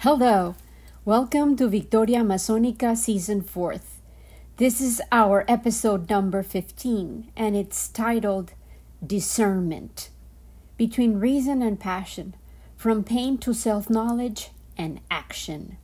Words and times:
Hello, 0.00 0.54
welcome 1.06 1.56
to 1.56 1.68
Victoria 1.68 2.20
Amazonica 2.20 2.94
Season 2.94 3.40
4th. 3.40 3.96
This 4.58 4.78
is 4.78 5.00
our 5.10 5.46
episode 5.48 6.10
number 6.10 6.42
15, 6.42 7.32
and 7.34 7.56
it's 7.56 7.88
titled 7.88 8.52
Discernment 9.04 10.10
Between 10.76 11.18
Reason 11.18 11.62
and 11.62 11.80
Passion, 11.80 12.34
From 12.76 13.04
Pain 13.04 13.38
to 13.38 13.54
Self 13.54 13.88
Knowledge 13.88 14.50
and 14.76 15.00
Action. 15.10 15.78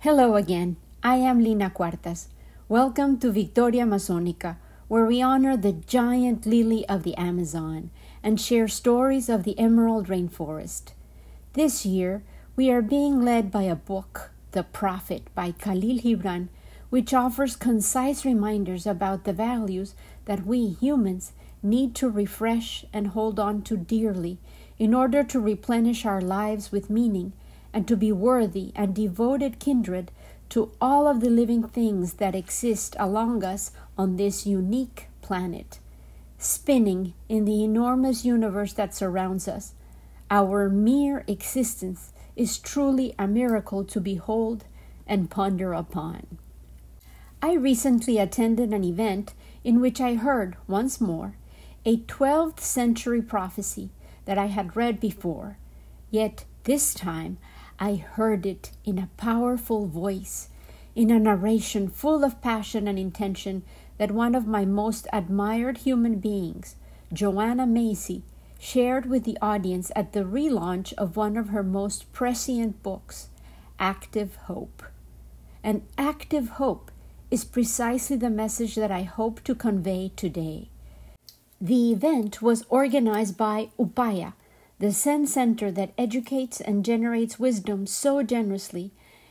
Hello 0.00 0.36
again, 0.36 0.76
I 1.02 1.16
am 1.16 1.42
Lina 1.42 1.70
Cuartas. 1.70 2.28
Welcome 2.68 3.18
to 3.20 3.32
Victoria 3.32 3.84
Amazonica, 3.84 4.58
where 4.86 5.06
we 5.06 5.22
honor 5.22 5.56
the 5.56 5.72
giant 5.72 6.44
lily 6.44 6.86
of 6.90 7.04
the 7.04 7.16
Amazon 7.16 7.90
and 8.22 8.38
share 8.38 8.68
stories 8.68 9.30
of 9.30 9.44
the 9.44 9.58
emerald 9.58 10.08
rainforest. 10.08 10.92
This 11.54 11.86
year, 11.86 12.22
we 12.60 12.70
are 12.70 12.82
being 12.82 13.22
led 13.22 13.50
by 13.50 13.62
a 13.62 13.74
book, 13.74 14.32
The 14.50 14.62
Prophet 14.62 15.22
by 15.34 15.52
Khalil 15.52 15.96
Gibran, 16.00 16.48
which 16.90 17.14
offers 17.14 17.56
concise 17.56 18.26
reminders 18.26 18.86
about 18.86 19.24
the 19.24 19.32
values 19.32 19.94
that 20.26 20.44
we 20.44 20.68
humans 20.68 21.32
need 21.62 21.94
to 21.94 22.10
refresh 22.10 22.84
and 22.92 23.06
hold 23.06 23.40
on 23.40 23.62
to 23.62 23.78
dearly 23.78 24.36
in 24.78 24.92
order 24.92 25.24
to 25.24 25.40
replenish 25.40 26.04
our 26.04 26.20
lives 26.20 26.70
with 26.70 26.90
meaning 26.90 27.32
and 27.72 27.88
to 27.88 27.96
be 27.96 28.12
worthy 28.12 28.72
and 28.76 28.94
devoted 28.94 29.58
kindred 29.58 30.10
to 30.50 30.70
all 30.82 31.08
of 31.08 31.22
the 31.22 31.30
living 31.30 31.66
things 31.66 32.12
that 32.20 32.34
exist 32.34 32.94
along 32.98 33.42
us 33.42 33.70
on 33.96 34.16
this 34.16 34.46
unique 34.46 35.06
planet, 35.22 35.78
spinning 36.36 37.14
in 37.26 37.46
the 37.46 37.64
enormous 37.64 38.26
universe 38.26 38.74
that 38.74 38.94
surrounds 38.94 39.48
us. 39.48 39.72
Our 40.30 40.68
mere 40.68 41.24
existence 41.26 42.12
is 42.40 42.56
truly 42.56 43.14
a 43.18 43.28
miracle 43.28 43.84
to 43.84 44.00
behold 44.00 44.64
and 45.06 45.28
ponder 45.28 45.74
upon. 45.74 46.38
I 47.42 47.52
recently 47.52 48.16
attended 48.16 48.72
an 48.72 48.82
event 48.82 49.34
in 49.62 49.78
which 49.78 50.00
I 50.00 50.14
heard 50.14 50.56
once 50.66 51.02
more 51.02 51.36
a 51.84 51.98
12th 51.98 52.60
century 52.60 53.20
prophecy 53.20 53.90
that 54.24 54.38
I 54.38 54.46
had 54.46 54.74
read 54.74 55.00
before, 55.00 55.58
yet 56.10 56.46
this 56.64 56.94
time 56.94 57.36
I 57.78 57.96
heard 57.96 58.46
it 58.46 58.70
in 58.86 58.98
a 58.98 59.10
powerful 59.18 59.86
voice, 59.86 60.48
in 60.94 61.10
a 61.10 61.18
narration 61.18 61.90
full 61.90 62.24
of 62.24 62.40
passion 62.40 62.88
and 62.88 62.98
intention 62.98 63.64
that 63.98 64.12
one 64.12 64.34
of 64.34 64.46
my 64.46 64.64
most 64.64 65.06
admired 65.12 65.78
human 65.78 66.20
beings, 66.20 66.76
Joanna 67.12 67.66
Macy, 67.66 68.22
shared 68.60 69.06
with 69.06 69.24
the 69.24 69.38
audience 69.40 69.90
at 69.96 70.12
the 70.12 70.22
relaunch 70.22 70.92
of 70.98 71.16
one 71.16 71.36
of 71.38 71.48
her 71.48 71.62
most 71.62 72.12
prescient 72.12 72.82
books, 72.82 73.30
Active 73.78 74.36
Hope. 74.44 74.82
And 75.64 75.82
active 75.96 76.50
hope 76.50 76.90
is 77.30 77.42
precisely 77.42 78.16
the 78.16 78.28
message 78.28 78.74
that 78.74 78.90
I 78.90 79.02
hope 79.02 79.42
to 79.44 79.54
convey 79.54 80.12
today. 80.14 80.68
The 81.58 81.92
event 81.92 82.42
was 82.42 82.66
organized 82.68 83.38
by 83.38 83.70
Upaya, 83.78 84.34
the 84.78 84.90
Zen 84.90 85.26
center 85.26 85.70
that 85.70 85.94
educates 85.96 86.60
and 86.60 86.84
generates 86.84 87.38
wisdom 87.38 87.86
so 87.86 88.22
generously, 88.22 88.90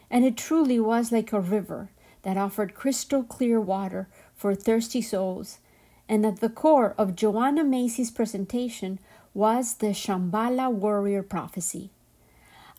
and 0.09 0.25
it 0.25 0.37
truly 0.37 0.79
was 0.79 1.11
like 1.11 1.31
a 1.31 1.39
river 1.39 1.89
that 2.23 2.37
offered 2.37 2.73
crystal 2.73 3.23
clear 3.23 3.61
water 3.61 4.07
for 4.35 4.55
thirsty 4.55 5.03
souls. 5.03 5.59
And 6.07 6.25
at 6.25 6.39
the 6.39 6.49
core 6.49 6.95
of 6.97 7.15
Joanna 7.15 7.63
Macy's 7.63 8.09
presentation 8.09 8.97
was 9.33 9.75
the 9.75 9.87
Shambhala 9.87 10.71
warrior 10.71 11.23
prophecy. 11.23 11.89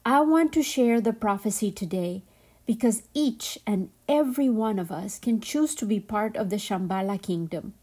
I 0.04 0.20
want 0.20 0.52
to 0.54 0.62
share 0.62 1.00
the 1.00 1.12
prophecy 1.12 1.70
today 1.70 2.22
because 2.66 3.02
each 3.14 3.58
and 3.66 3.90
every 4.08 4.48
one 4.48 4.78
of 4.78 4.90
us 4.90 5.18
can 5.18 5.40
choose 5.40 5.74
to 5.76 5.86
be 5.86 6.00
part 6.00 6.36
of 6.36 6.50
the 6.50 6.56
Shambhala 6.56 7.20
kingdom. 7.20 7.74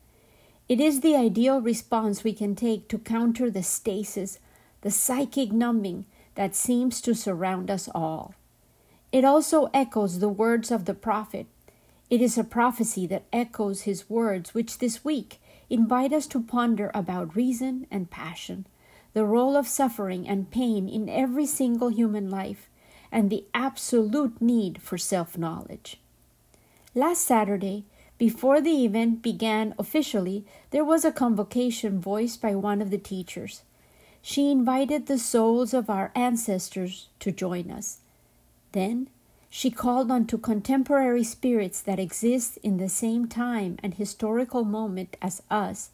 It 0.69 0.79
is 0.79 0.99
the 0.99 1.15
ideal 1.15 1.61
response 1.61 2.23
we 2.23 2.33
can 2.33 2.55
take 2.55 2.87
to 2.89 2.97
counter 2.97 3.49
the 3.49 3.63
stasis, 3.63 4.39
the 4.81 4.91
psychic 4.91 5.51
numbing 5.51 6.05
that 6.35 6.55
seems 6.55 7.01
to 7.01 7.15
surround 7.15 7.71
us 7.71 7.89
all. 7.95 8.35
It 9.11 9.23
also 9.23 9.69
echoes 9.73 10.19
the 10.19 10.29
words 10.29 10.71
of 10.71 10.85
the 10.85 10.93
prophet. 10.93 11.47
It 12.09 12.21
is 12.21 12.37
a 12.37 12.43
prophecy 12.43 13.07
that 13.07 13.23
echoes 13.31 13.81
his 13.81 14.09
words, 14.09 14.53
which 14.53 14.79
this 14.79 15.05
week 15.05 15.39
invite 15.69 16.13
us 16.13 16.27
to 16.27 16.41
ponder 16.41 16.91
about 16.93 17.35
reason 17.35 17.87
and 17.91 18.09
passion, 18.09 18.65
the 19.13 19.25
role 19.25 19.55
of 19.55 19.67
suffering 19.67 20.27
and 20.27 20.51
pain 20.51 20.87
in 20.87 21.09
every 21.09 21.45
single 21.45 21.89
human 21.89 22.29
life, 22.29 22.69
and 23.11 23.29
the 23.29 23.45
absolute 23.53 24.41
need 24.41 24.81
for 24.81 24.97
self 24.97 25.37
knowledge. 25.37 25.99
Last 26.93 27.21
Saturday, 27.21 27.85
before 28.17 28.61
the 28.61 28.83
event 28.83 29.21
began 29.21 29.75
officially, 29.77 30.45
there 30.71 30.85
was 30.85 31.05
a 31.05 31.11
convocation 31.11 32.01
voiced 32.01 32.41
by 32.41 32.55
one 32.55 32.81
of 32.81 32.89
the 32.89 32.97
teachers. 32.97 33.61
She 34.21 34.51
invited 34.51 35.05
the 35.05 35.19
souls 35.19 35.73
of 35.73 35.89
our 35.89 36.11
ancestors 36.15 37.09
to 37.19 37.31
join 37.31 37.69
us. 37.69 37.99
Then 38.71 39.09
she 39.49 39.71
called 39.71 40.11
on 40.11 40.25
to 40.27 40.37
contemporary 40.37 41.23
spirits 41.23 41.81
that 41.81 41.99
exist 41.99 42.57
in 42.63 42.77
the 42.77 42.89
same 42.89 43.27
time 43.27 43.77
and 43.81 43.93
historical 43.93 44.63
moment 44.63 45.15
as 45.21 45.41
us 45.49 45.89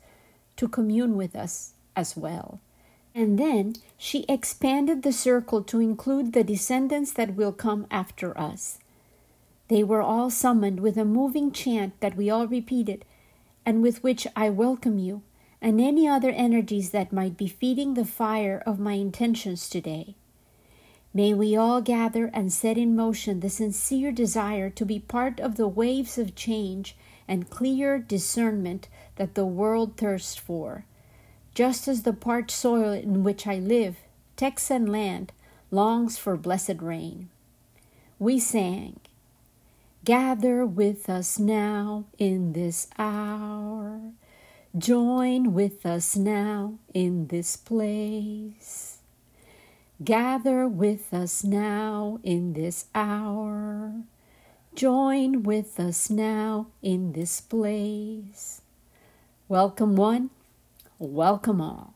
to 0.56 0.68
commune 0.68 1.16
with 1.16 1.36
us 1.36 1.74
as 1.96 2.18
well. 2.18 2.60
And 3.16 3.38
then 3.38 3.76
she 3.98 4.26
expanded 4.28 5.04
the 5.04 5.14
circle 5.14 5.62
to 5.64 5.80
include 5.80 6.34
the 6.34 6.44
descendants 6.44 7.12
that 7.14 7.36
will 7.36 7.52
come 7.52 7.86
after 7.92 8.38
us. 8.38 8.80
They 9.68 9.84
were 9.84 10.02
all 10.02 10.30
summoned 10.30 10.80
with 10.80 10.98
a 10.98 11.06
moving 11.06 11.52
chant 11.52 12.00
that 12.00 12.18
we 12.18 12.30
all 12.30 12.48
repeated, 12.48 13.06
and 13.66 13.82
with 13.82 14.04
which 14.04 14.28
I 14.36 14.50
welcome 14.50 14.98
you, 14.98 15.22
and 15.62 15.80
any 15.80 16.08
other 16.08 16.32
energies 16.32 16.90
that 16.90 17.14
might 17.14 17.38
be 17.38 17.48
feeding 17.48 17.94
the 17.94 18.06
fire 18.06 18.62
of 18.66 18.80
my 18.80 18.94
intentions 18.94 19.70
today. 19.70 20.16
May 21.16 21.34
we 21.34 21.56
all 21.56 21.80
gather 21.80 22.32
and 22.34 22.52
set 22.52 22.76
in 22.78 22.96
motion 22.96 23.40
the 23.40 23.50
sincere 23.50 24.12
desire 24.12 24.72
to 24.72 24.86
be 24.86 24.98
part 24.98 25.40
of 25.40 25.58
the 25.58 25.68
waves 25.68 26.18
of 26.18 26.36
change 26.36 26.96
and 27.28 27.50
clear 27.50 28.00
discernment 28.00 28.88
that 29.18 29.36
the 29.36 29.46
world 29.46 29.96
thirsts 29.96 30.36
for, 30.36 30.86
just 31.54 31.88
as 31.88 32.02
the 32.02 32.14
parched 32.14 32.52
soil 32.52 32.92
in 32.94 33.24
which 33.24 33.46
I 33.46 33.56
live, 33.56 33.98
Texan 34.36 34.88
land, 34.88 35.32
longs 35.70 36.18
for 36.18 36.36
blessed 36.36 36.82
rain. 36.82 37.30
We 38.18 38.40
sang, 38.40 39.00
Gather 40.04 40.66
with 40.66 41.10
us 41.10 41.38
now 41.38 42.06
in 42.18 42.54
this 42.54 42.88
hour, 42.98 44.02
join 44.76 45.54
with 45.54 45.86
us 45.86 46.16
now 46.16 46.80
in 46.94 47.28
this 47.28 47.56
place. 47.56 48.93
Gather 50.02 50.68
with 50.68 51.14
us 51.14 51.44
now 51.44 52.20
in 52.24 52.54
this 52.54 52.86
hour. 52.96 54.02
Join 54.74 55.44
with 55.44 55.80
us 55.80 56.10
now 56.10 56.68
in 56.82 57.12
this 57.14 57.40
place. 57.40 58.62
Welcome 59.48 59.96
one, 59.96 60.32
welcome 60.98 61.62
all. 61.62 61.94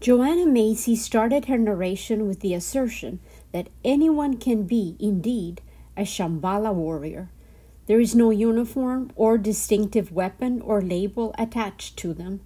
Joanna 0.00 0.46
Macy 0.46 0.96
started 0.96 1.44
her 1.44 1.56
narration 1.56 2.26
with 2.26 2.40
the 2.40 2.54
assertion 2.54 3.20
that 3.52 3.68
anyone 3.84 4.36
can 4.36 4.64
be, 4.64 4.96
indeed, 4.98 5.62
a 5.96 6.02
Shambhala 6.02 6.74
warrior. 6.74 7.30
There 7.86 8.00
is 8.00 8.16
no 8.16 8.30
uniform 8.30 9.12
or 9.14 9.38
distinctive 9.38 10.10
weapon 10.10 10.60
or 10.60 10.82
label 10.82 11.34
attached 11.38 11.96
to 11.98 12.12
them. 12.12 12.40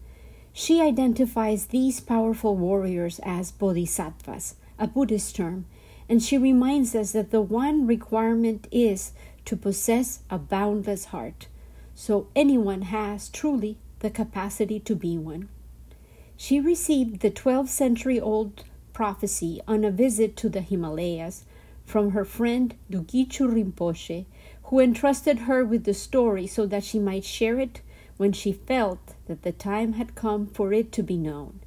She 0.53 0.83
identifies 0.83 1.67
these 1.67 1.99
powerful 1.99 2.57
warriors 2.57 3.21
as 3.25 3.51
bodhisattvas, 3.53 4.57
a 4.83 4.89
Buddhist 4.89 5.37
term, 5.37 5.65
and 6.09 6.21
she 6.21 6.37
reminds 6.37 6.93
us 6.97 7.13
that 7.13 7.31
the 7.31 7.41
one 7.41 7.87
requirement 7.87 8.67
is 8.73 9.13
to 9.45 9.57
possess 9.57 10.23
a 10.29 10.39
boundless 10.39 11.07
heart. 11.07 11.47
So 11.95 12.27
anyone 12.35 12.83
has 12.83 13.29
truly 13.29 13.79
the 14.01 14.11
capacity 14.11 14.81
to 14.81 14.97
be 14.97 15.17
one. 15.17 15.49
She 16.37 16.59
received 16.59 17.21
the 17.21 17.31
12th 17.31 17.69
century 17.69 18.19
old 18.19 18.65
prophecy 18.93 19.61
on 19.69 19.85
a 19.85 19.93
visit 19.93 20.37
to 20.39 20.49
the 20.49 20.63
Himalayas 20.63 21.45
from 21.87 22.11
her 22.11 22.25
friend 22.25 22.75
Dugichu 22.91 23.47
Rinpoche, 23.49 24.25
who 24.65 24.81
entrusted 24.81 25.41
her 25.41 25.65
with 25.65 25.85
the 25.85 25.95
story 25.95 26.49
so 26.49 26.67
that 26.67 26.83
she 26.83 26.99
might 26.99 27.25
share 27.25 27.61
it 27.61 27.83
when 28.17 28.33
she 28.33 28.53
felt 28.53 29.15
that 29.29 29.43
the 29.43 29.53
time 29.53 29.93
had 29.93 30.17
come 30.17 30.49
for 30.49 30.73
it 30.73 30.91
to 30.91 31.05
be 31.05 31.17
known. 31.17 31.61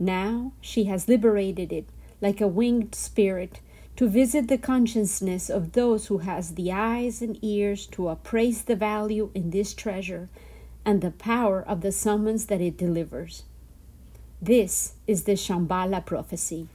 Now 0.00 0.52
she 0.60 0.84
has 0.84 1.06
liberated 1.06 1.72
it 1.72 1.86
like 2.20 2.40
a 2.40 2.48
winged 2.48 2.94
spirit, 2.94 3.60
to 3.96 4.08
visit 4.08 4.48
the 4.48 4.58
consciousness 4.58 5.50
of 5.50 5.72
those 5.72 6.06
who 6.06 6.18
has 6.18 6.54
the 6.54 6.72
eyes 6.72 7.20
and 7.20 7.38
ears 7.42 7.86
to 7.86 8.08
appraise 8.08 8.62
the 8.62 8.76
value 8.76 9.30
in 9.34 9.50
this 9.50 9.74
treasure 9.74 10.28
and 10.84 11.00
the 11.02 11.10
power 11.10 11.62
of 11.62 11.82
the 11.82 11.92
summons 11.92 12.46
that 12.46 12.60
it 12.60 12.78
delivers. 12.78 13.42
This 14.40 14.94
is 15.06 15.24
the 15.24 15.32
Shambhala 15.32 16.04
prophecy. 16.06 16.68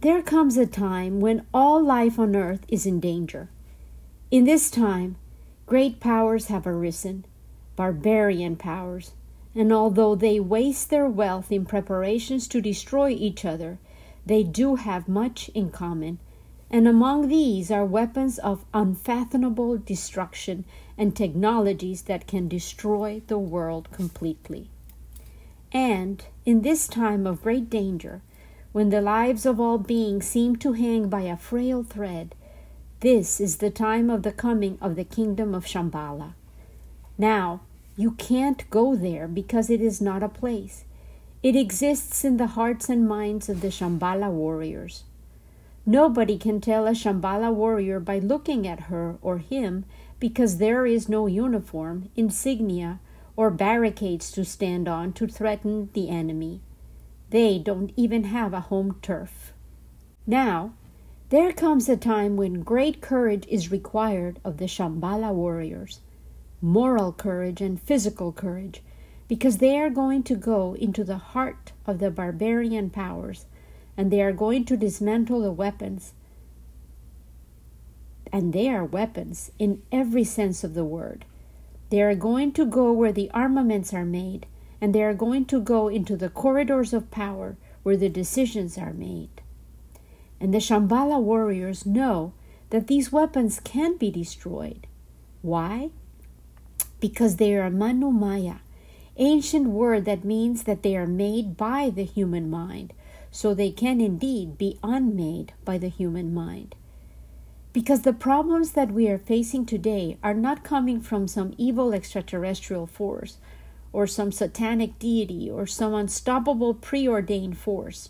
There 0.00 0.22
comes 0.22 0.56
a 0.56 0.66
time 0.66 1.20
when 1.20 1.46
all 1.52 1.82
life 1.82 2.18
on 2.18 2.34
earth 2.34 2.64
is 2.68 2.86
in 2.86 3.00
danger. 3.00 3.48
In 4.30 4.44
this 4.44 4.70
time, 4.70 5.16
great 5.66 6.00
powers 6.00 6.46
have 6.46 6.66
arisen, 6.66 7.24
barbarian 7.76 8.56
powers, 8.56 9.12
and 9.54 9.72
although 9.72 10.14
they 10.14 10.40
waste 10.40 10.90
their 10.90 11.08
wealth 11.08 11.52
in 11.52 11.64
preparations 11.64 12.48
to 12.48 12.60
destroy 12.60 13.10
each 13.10 13.44
other, 13.44 13.78
they 14.26 14.42
do 14.42 14.76
have 14.76 15.08
much 15.08 15.48
in 15.54 15.70
common, 15.70 16.18
and 16.70 16.88
among 16.88 17.28
these 17.28 17.70
are 17.70 17.84
weapons 17.84 18.38
of 18.38 18.64
unfathomable 18.74 19.76
destruction 19.78 20.64
and 20.98 21.14
technologies 21.14 22.02
that 22.02 22.26
can 22.26 22.48
destroy 22.48 23.22
the 23.26 23.38
world 23.38 23.88
completely. 23.92 24.68
And 25.72 26.24
in 26.44 26.62
this 26.62 26.88
time 26.88 27.26
of 27.26 27.42
great 27.42 27.68
danger, 27.68 28.22
when 28.72 28.90
the 28.90 29.00
lives 29.00 29.46
of 29.46 29.60
all 29.60 29.78
beings 29.78 30.26
seem 30.26 30.56
to 30.56 30.72
hang 30.72 31.08
by 31.08 31.22
a 31.22 31.36
frail 31.36 31.84
thread, 31.84 32.34
this 33.00 33.40
is 33.40 33.58
the 33.58 33.70
time 33.70 34.08
of 34.10 34.22
the 34.22 34.32
coming 34.32 34.78
of 34.80 34.96
the 34.96 35.04
kingdom 35.04 35.54
of 35.54 35.66
Shambhala. 35.66 36.34
Now, 37.18 37.60
you 37.96 38.12
can't 38.12 38.68
go 38.70 38.96
there 38.96 39.28
because 39.28 39.70
it 39.70 39.80
is 39.80 40.00
not 40.00 40.22
a 40.22 40.28
place. 40.28 40.84
It 41.42 41.54
exists 41.54 42.24
in 42.24 42.38
the 42.38 42.48
hearts 42.48 42.88
and 42.88 43.06
minds 43.06 43.48
of 43.48 43.60
the 43.60 43.68
Shambhala 43.68 44.30
warriors. 44.30 45.04
Nobody 45.86 46.38
can 46.38 46.60
tell 46.60 46.86
a 46.86 46.92
Shambhala 46.92 47.52
warrior 47.52 48.00
by 48.00 48.18
looking 48.18 48.66
at 48.66 48.88
her 48.88 49.16
or 49.20 49.38
him 49.38 49.84
because 50.18 50.56
there 50.56 50.86
is 50.86 51.08
no 51.08 51.26
uniform, 51.26 52.10
insignia, 52.16 52.98
or 53.36 53.50
barricades 53.50 54.32
to 54.32 54.44
stand 54.44 54.88
on 54.88 55.12
to 55.12 55.26
threaten 55.26 55.90
the 55.92 56.08
enemy. 56.08 56.62
They 57.30 57.58
don't 57.58 57.92
even 57.96 58.24
have 58.24 58.54
a 58.54 58.60
home 58.60 58.98
turf. 59.02 59.52
Now, 60.26 60.72
there 61.28 61.52
comes 61.52 61.88
a 61.88 61.96
time 61.96 62.36
when 62.36 62.62
great 62.62 63.00
courage 63.00 63.46
is 63.48 63.70
required 63.70 64.40
of 64.44 64.56
the 64.56 64.66
Shambhala 64.66 65.32
warriors 65.32 66.00
moral 66.64 67.12
courage 67.12 67.60
and 67.60 67.78
physical 67.78 68.32
courage, 68.32 68.82
because 69.28 69.58
they 69.58 69.78
are 69.78 69.90
going 69.90 70.22
to 70.22 70.34
go 70.34 70.74
into 70.74 71.04
the 71.04 71.18
heart 71.18 71.72
of 71.86 71.98
the 71.98 72.10
barbarian 72.10 72.88
powers 72.88 73.44
and 73.96 74.10
they 74.10 74.22
are 74.22 74.32
going 74.32 74.64
to 74.64 74.76
dismantle 74.76 75.42
the 75.42 75.52
weapons. 75.52 76.14
And 78.32 78.52
they 78.52 78.68
are 78.68 78.84
weapons 78.84 79.52
in 79.58 79.82
every 79.92 80.24
sense 80.24 80.64
of 80.64 80.74
the 80.74 80.84
word. 80.84 81.24
They 81.90 82.00
are 82.00 82.14
going 82.14 82.52
to 82.52 82.64
go 82.64 82.90
where 82.92 83.12
the 83.12 83.30
armaments 83.32 83.94
are 83.94 84.04
made, 84.04 84.46
and 84.80 84.92
they 84.92 85.04
are 85.04 85.14
going 85.14 85.44
to 85.46 85.60
go 85.60 85.88
into 85.88 86.16
the 86.16 86.28
corridors 86.28 86.92
of 86.92 87.10
power 87.10 87.56
where 87.84 87.96
the 87.96 88.08
decisions 88.08 88.76
are 88.76 88.92
made. 88.92 89.42
And 90.40 90.52
the 90.52 90.58
Shambhala 90.58 91.20
warriors 91.20 91.86
know 91.86 92.32
that 92.70 92.88
these 92.88 93.12
weapons 93.12 93.60
can 93.60 93.96
be 93.96 94.10
destroyed. 94.10 94.88
Why? 95.42 95.90
Because 97.04 97.36
they 97.36 97.54
are 97.54 97.70
manumaya, 97.70 98.60
ancient 99.18 99.66
word 99.66 100.06
that 100.06 100.24
means 100.24 100.62
that 100.62 100.82
they 100.82 100.96
are 100.96 101.06
made 101.06 101.54
by 101.54 101.90
the 101.90 102.02
human 102.02 102.48
mind, 102.48 102.94
so 103.30 103.52
they 103.52 103.70
can 103.70 104.00
indeed 104.00 104.56
be 104.56 104.78
unmade 104.82 105.52
by 105.66 105.76
the 105.76 105.90
human 105.90 106.32
mind. 106.32 106.74
Because 107.74 108.00
the 108.00 108.14
problems 108.14 108.70
that 108.70 108.90
we 108.90 109.06
are 109.10 109.18
facing 109.18 109.66
today 109.66 110.16
are 110.22 110.32
not 110.32 110.64
coming 110.64 110.98
from 110.98 111.28
some 111.28 111.52
evil 111.58 111.92
extraterrestrial 111.92 112.86
force, 112.86 113.36
or 113.92 114.06
some 114.06 114.32
satanic 114.32 114.98
deity, 114.98 115.50
or 115.50 115.66
some 115.66 115.92
unstoppable 115.92 116.72
preordained 116.72 117.58
force. 117.58 118.08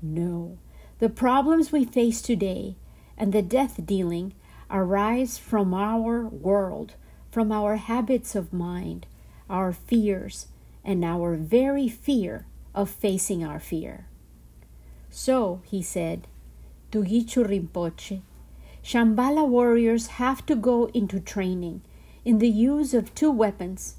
No, 0.00 0.58
the 1.00 1.08
problems 1.08 1.72
we 1.72 1.84
face 1.84 2.22
today 2.22 2.76
and 3.18 3.32
the 3.32 3.42
death 3.42 3.84
dealing 3.84 4.32
arise 4.70 5.38
from 5.38 5.74
our 5.74 6.24
world 6.28 6.94
from 7.32 7.50
our 7.50 7.76
habits 7.76 8.34
of 8.34 8.52
mind, 8.52 9.06
our 9.48 9.72
fears, 9.72 10.48
and 10.84 11.02
our 11.02 11.34
very 11.34 11.88
fear 11.88 12.44
of 12.74 12.90
facing 12.90 13.42
our 13.42 13.58
fear. 13.58 14.06
So, 15.10 15.62
he 15.64 15.82
said, 15.82 16.28
to 16.90 17.02
Gichu 17.02 17.44
Rinpoche, 17.46 18.20
Shambhala 18.84 19.48
warriors 19.48 20.18
have 20.18 20.44
to 20.44 20.54
go 20.54 20.86
into 20.92 21.20
training 21.20 21.80
in 22.22 22.38
the 22.38 22.50
use 22.50 22.92
of 22.92 23.14
two 23.14 23.30
weapons. 23.30 23.96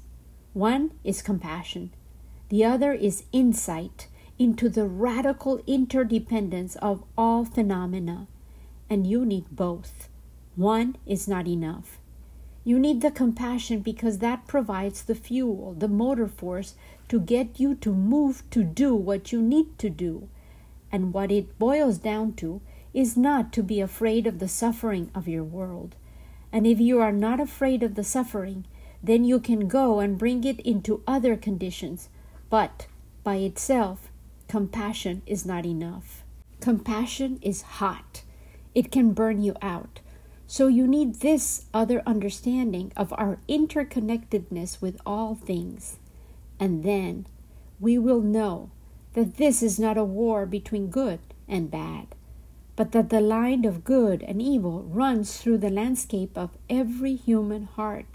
One 0.52 0.92
is 1.02 1.20
compassion, 1.20 1.90
the 2.50 2.64
other 2.64 2.92
is 2.92 3.24
insight 3.32 4.06
into 4.38 4.68
the 4.68 4.86
radical 4.86 5.60
interdependence 5.66 6.76
of 6.76 7.02
all 7.18 7.44
phenomena, 7.44 8.28
and 8.88 9.06
you 9.08 9.24
need 9.24 9.46
both. 9.50 10.08
One 10.54 10.96
is 11.04 11.26
not 11.26 11.48
enough. 11.48 11.98
You 12.64 12.78
need 12.78 13.02
the 13.02 13.10
compassion 13.10 13.80
because 13.80 14.18
that 14.18 14.46
provides 14.46 15.02
the 15.02 15.14
fuel, 15.14 15.74
the 15.78 15.88
motor 15.88 16.26
force 16.26 16.74
to 17.08 17.20
get 17.20 17.60
you 17.60 17.74
to 17.76 17.92
move 17.92 18.42
to 18.50 18.64
do 18.64 18.94
what 18.94 19.32
you 19.32 19.42
need 19.42 19.78
to 19.78 19.90
do. 19.90 20.28
And 20.90 21.12
what 21.12 21.30
it 21.30 21.58
boils 21.58 21.98
down 21.98 22.32
to 22.34 22.62
is 22.94 23.16
not 23.16 23.52
to 23.52 23.62
be 23.62 23.80
afraid 23.80 24.26
of 24.26 24.38
the 24.38 24.48
suffering 24.48 25.10
of 25.14 25.28
your 25.28 25.44
world. 25.44 25.94
And 26.50 26.66
if 26.66 26.80
you 26.80 27.00
are 27.00 27.12
not 27.12 27.40
afraid 27.40 27.82
of 27.82 27.96
the 27.96 28.04
suffering, 28.04 28.64
then 29.02 29.24
you 29.24 29.38
can 29.38 29.68
go 29.68 30.00
and 30.00 30.16
bring 30.16 30.44
it 30.44 30.60
into 30.60 31.02
other 31.06 31.36
conditions. 31.36 32.08
But 32.48 32.86
by 33.22 33.36
itself, 33.36 34.10
compassion 34.48 35.20
is 35.26 35.44
not 35.44 35.66
enough. 35.66 36.22
Compassion 36.60 37.38
is 37.42 37.62
hot, 37.62 38.22
it 38.74 38.90
can 38.90 39.12
burn 39.12 39.42
you 39.42 39.54
out. 39.60 40.00
So 40.46 40.68
you 40.68 40.86
need 40.86 41.16
this 41.16 41.66
other 41.72 42.02
understanding 42.06 42.92
of 42.96 43.12
our 43.16 43.38
interconnectedness 43.48 44.80
with 44.80 45.00
all 45.06 45.34
things. 45.34 45.96
And 46.60 46.84
then 46.84 47.26
we 47.80 47.98
will 47.98 48.20
know 48.20 48.70
that 49.14 49.36
this 49.36 49.62
is 49.62 49.78
not 49.78 49.96
a 49.96 50.04
war 50.04 50.46
between 50.46 50.88
good 50.88 51.20
and 51.48 51.70
bad, 51.70 52.08
but 52.76 52.92
that 52.92 53.10
the 53.10 53.20
line 53.20 53.64
of 53.64 53.84
good 53.84 54.22
and 54.22 54.42
evil 54.42 54.82
runs 54.82 55.38
through 55.38 55.58
the 55.58 55.70
landscape 55.70 56.36
of 56.36 56.50
every 56.68 57.14
human 57.14 57.64
heart. 57.64 58.06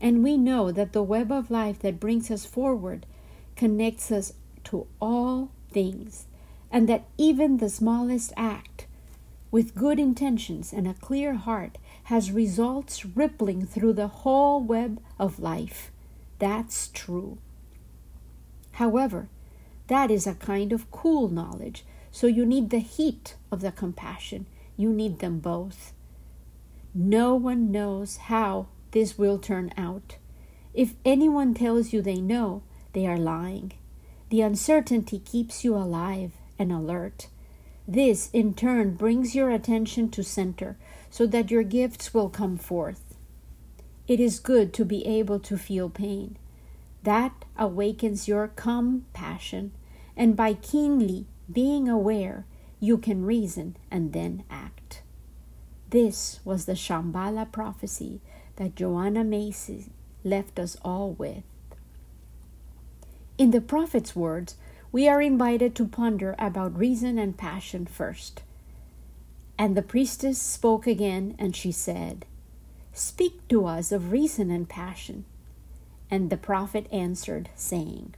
And 0.00 0.22
we 0.22 0.36
know 0.36 0.70
that 0.72 0.92
the 0.92 1.02
web 1.02 1.32
of 1.32 1.50
life 1.50 1.78
that 1.80 2.00
brings 2.00 2.30
us 2.30 2.44
forward 2.44 3.06
connects 3.56 4.12
us 4.12 4.34
to 4.64 4.86
all 5.00 5.50
things, 5.70 6.26
and 6.70 6.88
that 6.88 7.04
even 7.16 7.56
the 7.56 7.70
smallest 7.70 8.32
act 8.36 8.85
with 9.56 9.74
good 9.74 9.98
intentions 9.98 10.70
and 10.70 10.86
a 10.86 10.92
clear 10.92 11.32
heart 11.32 11.78
has 12.12 12.30
results 12.30 13.06
rippling 13.06 13.64
through 13.64 13.94
the 13.94 14.06
whole 14.06 14.62
web 14.62 15.00
of 15.18 15.38
life. 15.38 15.90
That's 16.38 16.88
true. 16.88 17.38
However, 18.72 19.30
that 19.86 20.10
is 20.10 20.26
a 20.26 20.34
kind 20.34 20.74
of 20.74 20.90
cool 20.90 21.28
knowledge, 21.30 21.86
so 22.12 22.26
you 22.26 22.44
need 22.44 22.68
the 22.68 22.80
heat 22.80 23.36
of 23.50 23.62
the 23.62 23.72
compassion. 23.72 24.44
You 24.76 24.90
need 24.90 25.20
them 25.20 25.38
both. 25.38 25.94
No 26.94 27.34
one 27.34 27.72
knows 27.72 28.18
how 28.28 28.66
this 28.90 29.16
will 29.16 29.38
turn 29.38 29.72
out. 29.78 30.18
If 30.74 30.96
anyone 31.02 31.54
tells 31.54 31.94
you 31.94 32.02
they 32.02 32.20
know, 32.20 32.62
they 32.92 33.06
are 33.06 33.16
lying. 33.16 33.72
The 34.28 34.42
uncertainty 34.42 35.18
keeps 35.18 35.64
you 35.64 35.74
alive 35.74 36.32
and 36.58 36.70
alert. 36.70 37.28
This, 37.88 38.30
in 38.32 38.54
turn, 38.54 38.94
brings 38.94 39.34
your 39.34 39.50
attention 39.50 40.10
to 40.10 40.24
center 40.24 40.76
so 41.10 41.26
that 41.26 41.50
your 41.50 41.62
gifts 41.62 42.12
will 42.12 42.28
come 42.28 42.56
forth. 42.56 43.14
It 44.08 44.20
is 44.20 44.40
good 44.40 44.72
to 44.74 44.84
be 44.84 45.06
able 45.06 45.38
to 45.40 45.56
feel 45.56 45.88
pain. 45.88 46.36
That 47.02 47.44
awakens 47.56 48.26
your 48.26 48.48
compassion, 48.48 49.72
and 50.16 50.36
by 50.36 50.54
keenly 50.54 51.26
being 51.50 51.88
aware, 51.88 52.44
you 52.80 52.98
can 52.98 53.24
reason 53.24 53.76
and 53.90 54.12
then 54.12 54.44
act. 54.50 55.02
This 55.90 56.40
was 56.44 56.64
the 56.64 56.72
Shambhala 56.72 57.50
prophecy 57.52 58.20
that 58.56 58.74
Joanna 58.74 59.22
Macy 59.22 59.86
left 60.24 60.58
us 60.58 60.76
all 60.82 61.12
with. 61.12 61.44
In 63.38 63.52
the 63.52 63.60
prophet's 63.60 64.16
words, 64.16 64.56
we 64.92 65.08
are 65.08 65.20
invited 65.20 65.74
to 65.74 65.86
ponder 65.86 66.34
about 66.38 66.78
reason 66.78 67.18
and 67.18 67.36
passion 67.36 67.86
first. 67.86 68.42
And 69.58 69.76
the 69.76 69.82
priestess 69.82 70.38
spoke 70.38 70.86
again, 70.86 71.34
and 71.38 71.56
she 71.56 71.72
said, 71.72 72.26
Speak 72.92 73.46
to 73.48 73.66
us 73.66 73.92
of 73.92 74.12
reason 74.12 74.50
and 74.50 74.68
passion. 74.68 75.24
And 76.10 76.30
the 76.30 76.36
prophet 76.36 76.86
answered, 76.92 77.50
saying, 77.54 78.14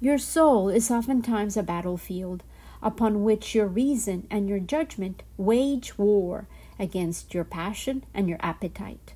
Your 0.00 0.18
soul 0.18 0.68
is 0.68 0.90
oftentimes 0.90 1.56
a 1.56 1.62
battlefield 1.62 2.42
upon 2.82 3.24
which 3.24 3.54
your 3.54 3.66
reason 3.66 4.26
and 4.30 4.48
your 4.48 4.60
judgment 4.60 5.22
wage 5.36 5.98
war 5.98 6.46
against 6.78 7.34
your 7.34 7.44
passion 7.44 8.04
and 8.14 8.28
your 8.28 8.38
appetite. 8.40 9.14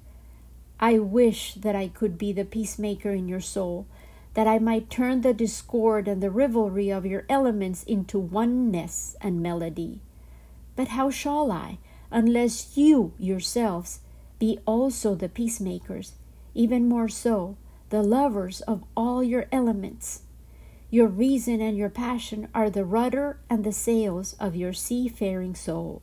I 0.79 0.99
wish 0.99 1.55
that 1.55 1.77
I 1.77 1.89
could 1.89 2.17
be 2.17 2.33
the 2.33 2.45
peacemaker 2.45 3.11
in 3.11 3.29
your 3.29 3.41
soul 3.41 3.87
that 4.35 4.47
I 4.47 4.59
might 4.59 4.91
turn 4.91 5.21
the 5.21 5.35
discord 5.35 6.07
and 6.07 6.23
the 6.23 6.31
rivalry 6.31 6.91
of 6.91 7.05
your 7.05 7.25
elements 7.29 7.83
into 7.85 8.19
oneness 8.19 9.17
and 9.21 9.43
melody. 9.43 10.01
But 10.77 10.89
how 10.89 11.11
shall 11.11 11.51
I, 11.51 11.79
unless 12.11 12.77
you 12.77 13.13
yourselves 13.19 14.01
be 14.39 14.59
also 14.67 15.15
the 15.15 15.29
peacemakers, 15.29 16.15
even 16.55 16.89
more 16.89 17.09
so, 17.09 17.57
the 17.91 18.03
lovers 18.03 18.61
of 18.63 18.85
all 18.97 19.23
your 19.23 19.47
elements? 19.51 20.23
Your 20.91 21.07
reason 21.07 21.61
and 21.61 21.77
your 21.77 21.91
passion 21.91 22.49
are 22.55 22.71
the 22.71 22.85
rudder 22.85 23.39
and 23.49 23.63
the 23.63 23.73
sails 23.73 24.35
of 24.41 24.57
your 24.57 24.73
seafaring 24.73 25.55
soul. 25.55 26.03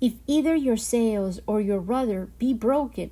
If 0.00 0.14
either 0.26 0.54
your 0.54 0.78
sails 0.78 1.40
or 1.46 1.60
your 1.60 1.78
rudder 1.78 2.30
be 2.38 2.54
broken, 2.54 3.10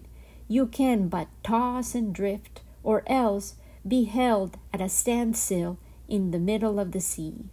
you 0.49 0.67
can 0.67 1.09
but 1.09 1.29
toss 1.43 1.95
and 1.95 2.15
drift, 2.15 2.63
or 2.83 3.03
else 3.07 3.57
be 3.89 4.05
held 4.05 4.59
at 4.73 4.81
a 4.81 4.89
standstill 4.89 5.79
in 6.09 6.31
the 6.31 6.39
middle 6.39 6.79
of 6.79 6.93
the 6.93 7.01
sea. 7.01 7.47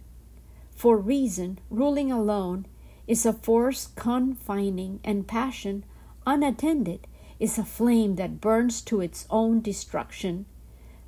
For 0.74 0.96
reason, 0.96 1.58
ruling 1.70 2.12
alone, 2.12 2.66
is 3.06 3.24
a 3.24 3.32
force 3.32 3.88
confining, 3.94 5.00
and 5.04 5.26
passion, 5.26 5.84
unattended, 6.26 7.06
is 7.38 7.58
a 7.58 7.64
flame 7.64 8.16
that 8.16 8.40
burns 8.40 8.80
to 8.82 9.00
its 9.00 9.26
own 9.30 9.60
destruction. 9.60 10.46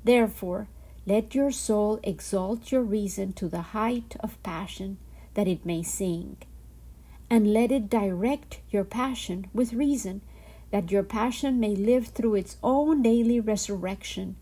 Therefore, 0.03 0.67
let 1.05 1.35
your 1.35 1.51
soul 1.51 1.99
exalt 2.03 2.71
your 2.71 2.83
reason 2.83 3.33
to 3.33 3.47
the 3.47 3.73
height 3.73 4.15
of 4.19 4.41
passion, 4.43 4.97
that 5.33 5.47
it 5.47 5.65
may 5.65 5.83
sing. 5.83 6.37
And 7.29 7.53
let 7.53 7.71
it 7.71 7.89
direct 7.89 8.61
your 8.69 8.83
passion 8.83 9.47
with 9.53 9.73
reason, 9.73 10.21
that 10.71 10.91
your 10.91 11.03
passion 11.03 11.59
may 11.59 11.75
live 11.75 12.07
through 12.07 12.35
its 12.35 12.57
own 12.63 13.01
daily 13.01 13.39
resurrection, 13.39 14.35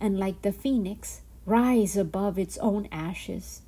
and 0.00 0.18
like 0.18 0.42
the 0.42 0.52
phoenix, 0.52 1.22
rise 1.44 1.96
above 1.96 2.38
its 2.38 2.58
own 2.58 2.88
ashes. 2.92 3.62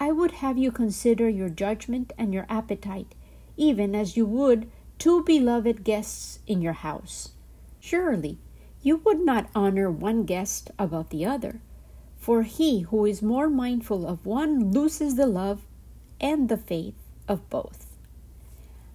I 0.00 0.12
would 0.12 0.32
have 0.32 0.56
you 0.56 0.70
consider 0.70 1.28
your 1.28 1.48
judgment 1.48 2.12
and 2.16 2.32
your 2.32 2.46
appetite, 2.48 3.14
even 3.56 3.94
as 3.94 4.16
you 4.16 4.26
would 4.26 4.70
two 4.98 5.24
beloved 5.24 5.82
guests 5.82 6.38
in 6.46 6.62
your 6.62 6.74
house. 6.74 7.30
Surely 7.80 8.38
you 8.82 8.98
would 9.04 9.20
not 9.20 9.48
honor 9.54 9.90
one 9.90 10.24
guest 10.24 10.70
above 10.78 11.08
the 11.08 11.26
other, 11.26 11.60
for 12.16 12.42
he 12.42 12.80
who 12.80 13.04
is 13.04 13.22
more 13.22 13.48
mindful 13.48 14.06
of 14.06 14.24
one 14.24 14.72
loses 14.72 15.16
the 15.16 15.26
love 15.26 15.66
and 16.20 16.48
the 16.48 16.56
faith 16.56 16.94
of 17.26 17.48
both. 17.50 17.86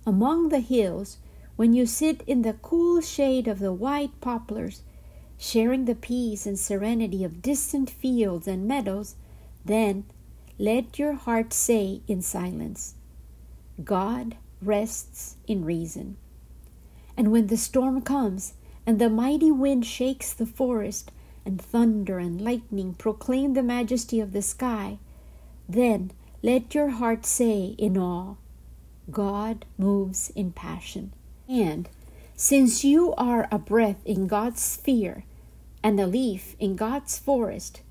Among 0.06 0.50
the 0.50 0.60
hills, 0.60 1.18
when 1.56 1.74
you 1.74 1.86
sit 1.86 2.24
in 2.28 2.42
the 2.42 2.54
cool 2.54 3.02
shade 3.02 3.48
of 3.48 3.60
the 3.60 3.74
white 3.74 4.20
poplars, 4.22 4.82
sharing 5.38 5.86
the 5.86 5.96
peace 5.96 6.46
and 6.46 6.58
serenity 6.58 7.24
of 7.24 7.42
distant 7.42 7.90
fields 7.90 8.48
and 8.48 8.68
meadows, 8.68 9.16
then 9.66 10.06
let 10.58 11.00
your 11.00 11.14
heart 11.14 11.54
say 11.54 12.02
in 12.08 12.22
silence, 12.22 12.96
God 13.84 14.38
rests 14.62 15.38
in 15.48 15.66
reason. 15.66 16.18
And 17.18 17.32
when 17.32 17.48
the 17.48 17.58
storm 17.58 18.02
comes, 18.02 18.54
and 18.86 19.00
the 19.00 19.10
mighty 19.10 19.52
wind 19.52 19.86
shakes 19.86 20.34
the 20.34 20.46
forest, 20.46 21.12
and 21.46 21.62
thunder 21.62 22.20
and 22.20 22.40
lightning 22.40 22.94
proclaim 22.94 23.54
the 23.54 23.64
majesty 23.64 24.20
of 24.20 24.32
the 24.32 24.42
sky, 24.42 24.98
then 25.68 26.12
let 26.42 26.76
your 26.76 26.90
heart 26.90 27.26
say 27.26 27.76
in 27.78 27.98
awe, 27.98 28.36
God 29.12 29.66
moves 29.78 30.30
in 30.36 30.52
passion. 30.52 31.14
And 31.48 31.90
since 32.44 32.84
you 32.84 33.14
are 33.14 33.48
a 33.54 33.58
breath 33.58 34.06
in 34.06 34.28
God's 34.28 34.62
sphere 34.62 35.24
and 35.82 35.98
a 35.98 36.06
leaf 36.06 36.58
in 36.60 36.76
God's 36.76 37.18
forest, 37.18 37.82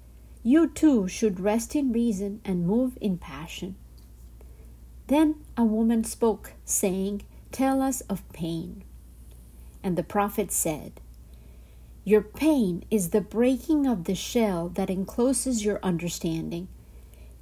you 0.42 0.68
too 0.68 1.09
should 1.09 1.40
rest 1.40 1.75
in 1.75 1.90
reason 1.90 2.42
and 2.44 2.66
move 2.66 2.99
in 3.00 3.16
passion. 3.16 3.76
Then 5.06 5.37
a 5.56 5.64
woman 5.64 6.04
spoke, 6.04 6.52
saying, 6.66 7.23
Tell 7.50 7.80
us 7.80 8.02
of 8.02 8.30
pain. 8.35 8.85
And 9.82 9.97
the 9.97 10.02
prophet 10.02 10.52
said, 10.52 11.00
Your 12.04 12.21
pain 12.21 12.85
is 12.90 13.09
the 13.09 13.23
breaking 13.23 13.87
of 13.87 14.04
the 14.04 14.14
shell 14.14 14.68
that 14.75 14.90
encloses 14.90 15.64
your 15.64 15.80
understanding. 15.82 16.68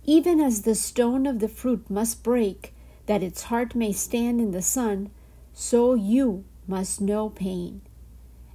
Even 0.05 0.39
as 0.39 0.63
the 0.63 0.77
stone 0.77 1.27
of 1.27 1.41
the 1.41 1.49
fruit 1.49 1.91
must 1.91 2.23
break, 2.23 2.73
that 3.07 3.25
its 3.25 3.43
heart 3.51 3.75
may 3.75 3.91
stand 3.91 4.41
in 4.41 4.53
the 4.53 4.63
sun, 4.63 5.11
so 5.53 5.95
you 5.95 6.45
must 6.67 7.01
know 7.01 7.31
pain. 7.31 7.83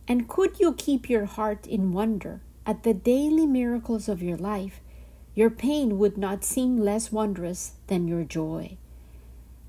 And 0.07 0.27
could 0.27 0.59
you 0.59 0.73
keep 0.73 1.09
your 1.09 1.25
heart 1.25 1.67
in 1.67 1.93
wonder 1.93 2.41
at 2.65 2.83
the 2.83 2.93
daily 2.93 3.45
miracles 3.45 4.07
of 4.07 4.23
your 4.23 4.37
life, 4.37 4.81
your 5.33 5.49
pain 5.49 5.97
would 5.97 6.17
not 6.17 6.43
seem 6.43 6.77
less 6.77 7.11
wondrous 7.11 7.73
than 7.87 8.07
your 8.07 8.23
joy. 8.23 8.77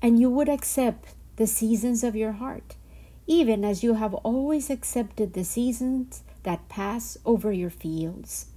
And 0.01 0.19
you 0.19 0.29
would 0.29 0.49
accept 0.49 1.15
the 1.35 1.47
seasons 1.47 2.03
of 2.03 2.15
your 2.15 2.33
heart 2.33 2.75
even 3.27 3.65
as 3.65 3.83
you 3.83 3.95
have 3.95 4.13
always 4.15 4.69
accepted 4.69 5.33
the 5.33 5.43
seasons 5.43 6.23
that 6.43 6.69
pass 6.69 7.17
over 7.25 7.51
your 7.51 7.69
fields. 7.69 8.47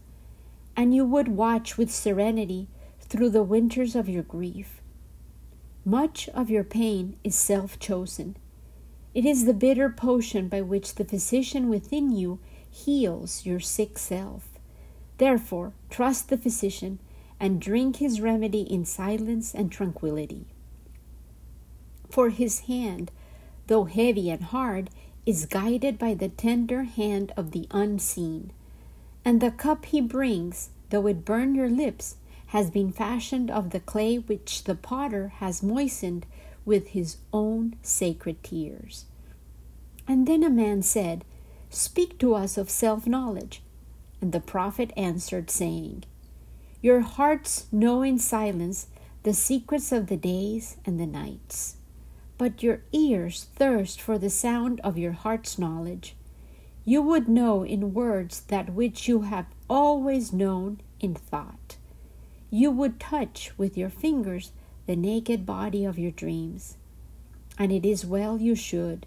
And 0.76 0.94
you 0.94 1.04
would 1.04 1.28
watch 1.28 1.76
with 1.76 1.92
serenity 1.92 2.68
through 3.00 3.30
the 3.30 3.42
winters 3.42 3.96
of 3.96 4.08
your 4.08 4.22
grief. 4.22 4.80
Much 5.84 6.28
of 6.28 6.48
your 6.48 6.62
pain 6.62 7.16
is 7.24 7.34
self 7.34 7.78
chosen. 7.80 8.36
It 9.14 9.24
is 9.24 9.44
the 9.44 9.54
bitter 9.54 9.90
potion 9.90 10.48
by 10.48 10.62
which 10.62 10.94
the 10.94 11.04
physician 11.04 11.68
within 11.68 12.12
you 12.12 12.38
heals 12.70 13.44
your 13.44 13.60
sick 13.60 13.98
self. 13.98 14.48
Therefore, 15.18 15.72
trust 15.90 16.28
the 16.28 16.38
physician 16.38 16.98
and 17.38 17.60
drink 17.60 17.96
his 17.96 18.20
remedy 18.20 18.62
in 18.62 18.84
silence 18.84 19.54
and 19.54 19.72
tranquility. 19.72 20.46
For 22.08 22.30
his 22.30 22.60
hand 22.60 23.10
though 23.70 23.84
heavy 23.84 24.28
and 24.30 24.42
hard, 24.42 24.90
is 25.24 25.46
guided 25.46 25.96
by 25.96 26.12
the 26.12 26.28
tender 26.28 26.82
hand 26.82 27.32
of 27.36 27.52
the 27.52 27.68
unseen. 27.70 28.50
And 29.24 29.40
the 29.40 29.52
cup 29.52 29.84
he 29.86 30.00
brings, 30.00 30.70
though 30.90 31.06
it 31.06 31.24
burn 31.24 31.54
your 31.54 31.70
lips, 31.70 32.16
has 32.46 32.68
been 32.68 32.90
fashioned 32.90 33.48
of 33.48 33.70
the 33.70 33.78
clay 33.78 34.16
which 34.16 34.64
the 34.64 34.74
potter 34.74 35.28
has 35.36 35.62
moistened 35.62 36.26
with 36.70 36.88
his 36.88 37.18
own 37.32 37.74
sacred 37.82 38.42
tears. 38.42 39.04
And 40.08 40.26
then 40.26 40.42
a 40.42 40.48
man 40.48 40.82
said, 40.82 41.24
Speak 41.68 42.18
to 42.20 42.34
us 42.34 42.56
of 42.56 42.70
self 42.70 43.06
knowledge. 43.06 43.62
And 44.20 44.32
the 44.32 44.40
prophet 44.40 44.92
answered, 44.96 45.50
saying, 45.50 46.04
Your 46.80 47.00
hearts 47.00 47.66
know 47.70 48.02
in 48.02 48.18
silence 48.18 48.86
the 49.24 49.34
secrets 49.34 49.92
of 49.92 50.06
the 50.06 50.16
days 50.16 50.76
and 50.86 50.98
the 50.98 51.06
nights 51.06 51.76
but 52.40 52.62
your 52.62 52.80
ears 52.90 53.48
thirst 53.56 54.00
for 54.00 54.16
the 54.16 54.30
sound 54.30 54.80
of 54.80 54.96
your 54.96 55.12
heart's 55.12 55.58
knowledge. 55.58 56.16
You 56.86 57.02
would 57.02 57.28
know 57.28 57.64
in 57.64 57.92
words 57.92 58.40
that 58.48 58.72
which 58.72 59.06
you 59.06 59.20
have 59.22 59.44
always 59.68 60.32
known 60.32 60.80
in 61.00 61.14
thought. 61.14 61.76
You 62.48 62.70
would 62.70 62.98
touch 62.98 63.52
with 63.58 63.76
your 63.76 63.90
fingers 63.90 64.52
the 64.90 64.96
naked 64.96 65.46
body 65.46 65.84
of 65.84 66.00
your 66.00 66.10
dreams. 66.10 66.76
And 67.56 67.70
it 67.70 67.86
is 67.86 68.04
well 68.04 68.38
you 68.38 68.56
should. 68.56 69.06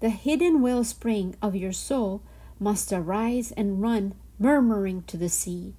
The 0.00 0.08
hidden 0.08 0.60
wellspring 0.60 1.36
of 1.40 1.54
your 1.54 1.70
soul 1.70 2.20
must 2.58 2.92
arise 2.92 3.52
and 3.52 3.80
run 3.80 4.16
murmuring 4.40 5.04
to 5.06 5.16
the 5.16 5.28
sea, 5.28 5.74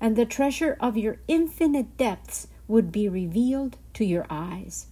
and 0.00 0.14
the 0.14 0.24
treasure 0.24 0.76
of 0.78 0.96
your 0.96 1.16
infinite 1.26 1.96
depths 1.96 2.46
would 2.68 2.92
be 2.92 3.08
revealed 3.08 3.78
to 3.94 4.04
your 4.04 4.26
eyes. 4.30 4.86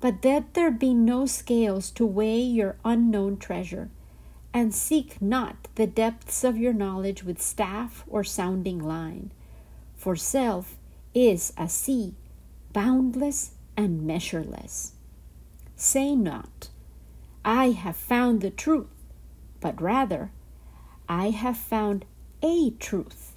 But 0.00 0.24
let 0.24 0.54
there 0.54 0.72
be 0.72 0.92
no 0.92 1.24
scales 1.24 1.92
to 1.92 2.04
weigh 2.04 2.40
your 2.40 2.74
unknown 2.84 3.36
treasure, 3.36 3.88
and 4.52 4.74
seek 4.74 5.22
not 5.22 5.68
the 5.76 5.86
depths 5.86 6.42
of 6.42 6.58
your 6.58 6.72
knowledge 6.72 7.22
with 7.22 7.40
staff 7.40 8.02
or 8.08 8.24
sounding 8.24 8.80
line. 8.80 9.30
For 9.94 10.16
self 10.16 10.76
is 11.14 11.52
a 11.56 11.68
sea, 11.68 12.16
boundless 12.72 13.52
and 13.76 14.06
measureless. 14.06 14.92
Say 15.76 16.14
not, 16.14 16.68
I 17.44 17.70
have 17.70 17.96
found 17.96 18.40
the 18.40 18.50
truth, 18.50 18.86
but 19.60 19.80
rather, 19.80 20.30
I 21.08 21.30
have 21.30 21.56
found 21.56 22.04
a 22.42 22.70
truth. 22.78 23.36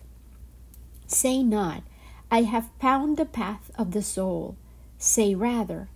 Say 1.07 1.43
not, 1.43 1.83
I 2.31 2.43
have 2.43 2.69
found 2.79 3.17
the 3.17 3.25
path 3.25 3.71
of 3.77 3.91
the 3.91 4.01
soul. 4.01 4.57
Say 4.97 5.35
rather, 5.35 5.89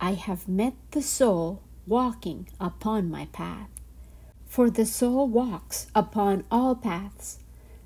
I 0.00 0.12
have 0.12 0.48
met 0.48 0.74
the 0.90 1.02
soul 1.02 1.62
walking 1.86 2.48
upon 2.60 3.10
my 3.10 3.26
path. 3.26 3.68
For 4.46 4.70
the 4.70 4.86
soul 4.86 5.28
walks 5.28 5.86
upon 5.94 6.44
all 6.50 6.74
paths. 6.74 7.38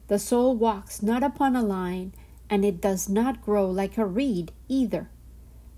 The 0.09 0.19
soul 0.19 0.57
walks 0.57 1.03
not 1.03 1.23
upon 1.23 1.57
a 1.57 1.63
line, 1.63 2.13
and 2.51 2.65
it 2.65 2.81
does 2.81 3.09
not 3.09 3.41
grow 3.41 3.71
like 3.71 3.97
a 3.97 4.05
reed 4.05 4.51
either. 4.69 5.09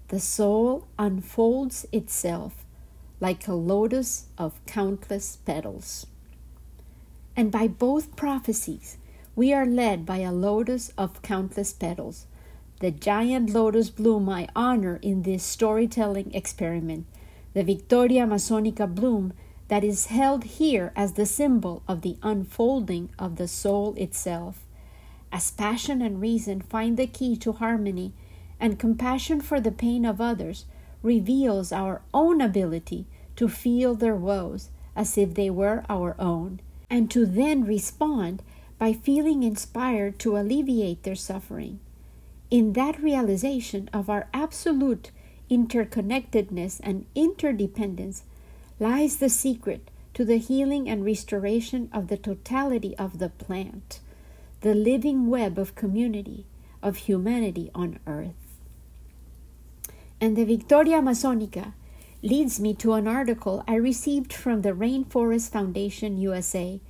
The 0.09 0.19
soul 0.19 0.89
unfolds 0.99 1.87
itself 1.93 2.65
like 3.21 3.47
a 3.47 3.53
lotus 3.53 4.27
of 4.37 4.65
countless 4.67 5.37
petals. 5.37 6.07
And 7.37 7.53
by 7.53 7.69
both 7.69 8.17
prophecies, 8.17 8.97
we 9.37 9.53
are 9.53 9.65
led 9.65 10.05
by 10.05 10.19
a 10.19 10.33
lotus 10.33 10.91
of 10.99 11.23
countless 11.23 11.73
petals. 11.73 12.27
The 12.81 12.91
giant 12.91 13.51
lotus 13.51 13.91
bloom 13.91 14.29
I 14.29 14.49
honor 14.57 14.99
in 15.03 15.23
this 15.23 15.45
storytelling 15.45 16.35
experiment, 16.35 17.07
the 17.55 17.63
Victoria 17.63 18.27
Amazonica 18.27 18.93
bloom 18.93 19.35
that 19.69 19.85
is 19.85 20.07
held 20.07 20.45
here 20.45 20.93
as 20.97 21.13
the 21.13 21.27
symbol 21.27 21.83
of 21.87 22.03
the 22.03 22.17
unfolding 22.23 23.11
of 23.19 23.37
the 23.37 23.49
soul 23.49 23.95
itself. 23.95 24.67
As 25.33 25.51
passion 25.51 26.03
and 26.03 26.21
reason 26.21 26.61
find 26.61 26.99
the 26.99 27.07
key 27.07 27.37
to 27.39 27.53
harmony, 27.53 28.13
and 28.61 28.79
compassion 28.79 29.41
for 29.41 29.61
the 29.61 29.73
pain 29.73 30.05
of 30.05 30.21
others 30.21 30.67
reveals 31.03 31.73
our 31.73 32.03
own 32.13 32.41
ability 32.41 33.07
to 33.37 33.49
feel 33.49 33.95
their 33.95 34.15
woes 34.15 34.69
as 34.95 35.17
if 35.17 35.35
they 35.35 35.49
were 35.49 35.85
our 35.89 36.15
own, 36.19 36.61
and 36.91 37.11
to 37.11 37.25
then 37.25 37.65
respond 37.65 38.43
by 38.79 38.93
feeling 38.93 39.43
inspired 39.43 40.19
to 40.19 40.37
alleviate 40.37 41.03
their 41.03 41.15
suffering. 41.15 41.81
In 42.51 42.75
that 42.75 43.03
realization 43.03 43.89
of 43.93 44.11
our 44.11 44.29
absolute 44.35 45.11
interconnectedness 45.51 46.79
and 46.83 47.07
interdependence 47.15 48.25
lies 48.79 49.17
the 49.17 49.31
secret 49.31 49.91
to 50.13 50.27
the 50.27 50.37
healing 50.37 50.91
and 50.91 51.05
restoration 51.05 51.89
of 51.91 52.09
the 52.09 52.19
totality 52.19 52.95
of 52.99 53.19
the 53.19 53.31
plant, 53.31 54.01
the 54.63 54.75
living 54.75 55.27
web 55.27 55.59
of 55.59 55.75
community, 55.75 56.47
of 56.83 56.97
humanity 56.97 57.69
on 57.75 57.99
earth. 58.07 58.61
And 60.21 60.37
the 60.37 60.45
Victoria 60.45 60.99
Amazonica 60.99 61.75
leads 62.23 62.61
me 62.61 62.73
to 62.75 62.93
an 62.93 63.09
article 63.09 63.65
I 63.67 63.75
received 63.75 64.33
from 64.33 64.63
the 64.63 64.71
Rainforest 64.71 65.51
Foundation 65.51 66.17
USA, 66.17 66.81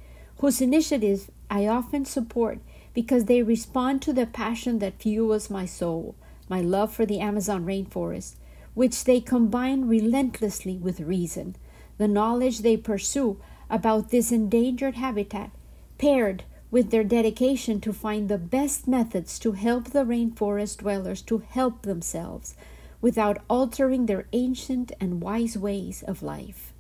whose 0.41 0.61
initiative 0.61 1.31
I 1.51 1.67
often 1.67 2.05
support 2.05 2.59
because 2.93 3.25
they 3.25 3.43
respond 3.43 4.03
to 4.03 4.13
the 4.13 4.27
passion 4.27 4.79
that 4.81 5.01
fuels 5.01 5.49
my 5.49 5.65
soul, 5.65 6.15
my 6.51 6.61
love 6.61 6.93
for 6.93 7.07
the 7.07 7.21
Amazon 7.21 7.65
rainforest, 7.65 8.35
which 8.75 9.05
they 9.05 9.19
combine 9.19 9.89
relentlessly 9.89 10.77
with 10.77 11.01
reason, 11.01 11.57
the 11.97 12.09
knowledge 12.09 12.59
they 12.59 12.77
pursue 12.77 13.41
about 13.71 14.11
this 14.11 14.31
endangered 14.31 14.97
habitat, 14.97 15.53
paired 15.97 16.45
with 16.73 16.91
their 16.91 17.05
dedication 17.05 17.81
to 17.83 17.93
find 17.93 18.29
the 18.29 18.39
best 18.39 18.89
methods 18.89 19.39
to 19.39 19.53
help 19.53 19.91
the 19.91 20.05
rainforest 20.05 20.79
dwellers 20.79 21.21
to 21.21 21.39
help 21.51 21.83
themselves 21.83 22.57
without 23.03 23.43
altering 23.51 24.07
their 24.07 24.27
ancient 24.33 24.91
and 24.99 25.21
wise 25.21 25.57
ways 25.57 26.03
of 26.09 26.23
life. 26.23 26.73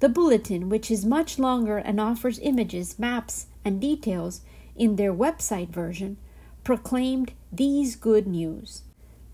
The 0.00 0.08
bulletin, 0.08 0.68
which 0.68 0.90
is 0.90 1.06
much 1.06 1.38
longer 1.38 1.78
and 1.78 2.00
offers 2.00 2.40
images, 2.42 2.98
maps, 2.98 3.46
and 3.64 3.80
details 3.80 4.40
in 4.74 4.96
their 4.96 5.14
website 5.14 5.68
version, 5.68 6.16
proclaimed 6.64 7.32
these 7.52 7.94
good 7.94 8.26
news. 8.26 8.82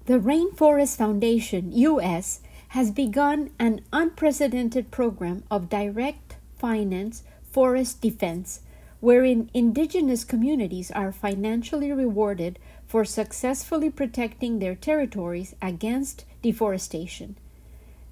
The 0.05 0.19
Rainforest 0.19 0.97
Foundation 0.99 1.73
US 1.73 2.41
has 2.69 2.91
begun 2.91 3.51
an 3.59 3.81
unprecedented 3.93 4.91
program 4.91 5.43
of 5.51 5.71
direct 5.71 6.37
finance 6.59 7.23
forest 7.51 8.03
defense 8.03 8.61
wherein 9.01 9.51
indigenous 9.55 10.25
communities 10.25 10.91
are 10.91 11.11
financially 11.11 11.91
rewarded 11.91 12.59
for 12.87 13.05
successfully 13.05 13.91
protecting 13.91 14.59
their 14.59 14.75
territories 14.75 15.55
against 15.63 16.25
deforestation. 16.43 17.37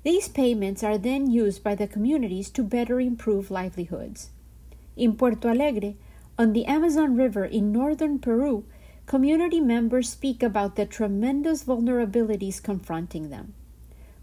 These 0.03 0.29
payments 0.29 0.83
are 0.83 0.97
then 0.97 1.31
used 1.31 1.63
by 1.63 1.75
the 1.75 1.87
communities 1.87 2.49
to 2.51 2.63
better 2.63 3.01
improve 3.01 3.51
livelihoods. 3.51 4.31
In 4.97 5.15
Puerto 5.15 5.49
Alegre, 5.49 5.95
on 6.39 6.53
the 6.53 6.65
Amazon 6.67 7.17
River 7.17 7.45
in 7.45 7.73
northern 7.73 8.19
Peru, 8.19 8.65
community 9.07 9.61
members 9.61 10.09
speak 10.09 10.43
about 10.43 10.77
the 10.77 10.87
tremendous 10.87 11.65
vulnerabilities 11.65 12.63
confronting 12.63 13.29
them. 13.29 13.55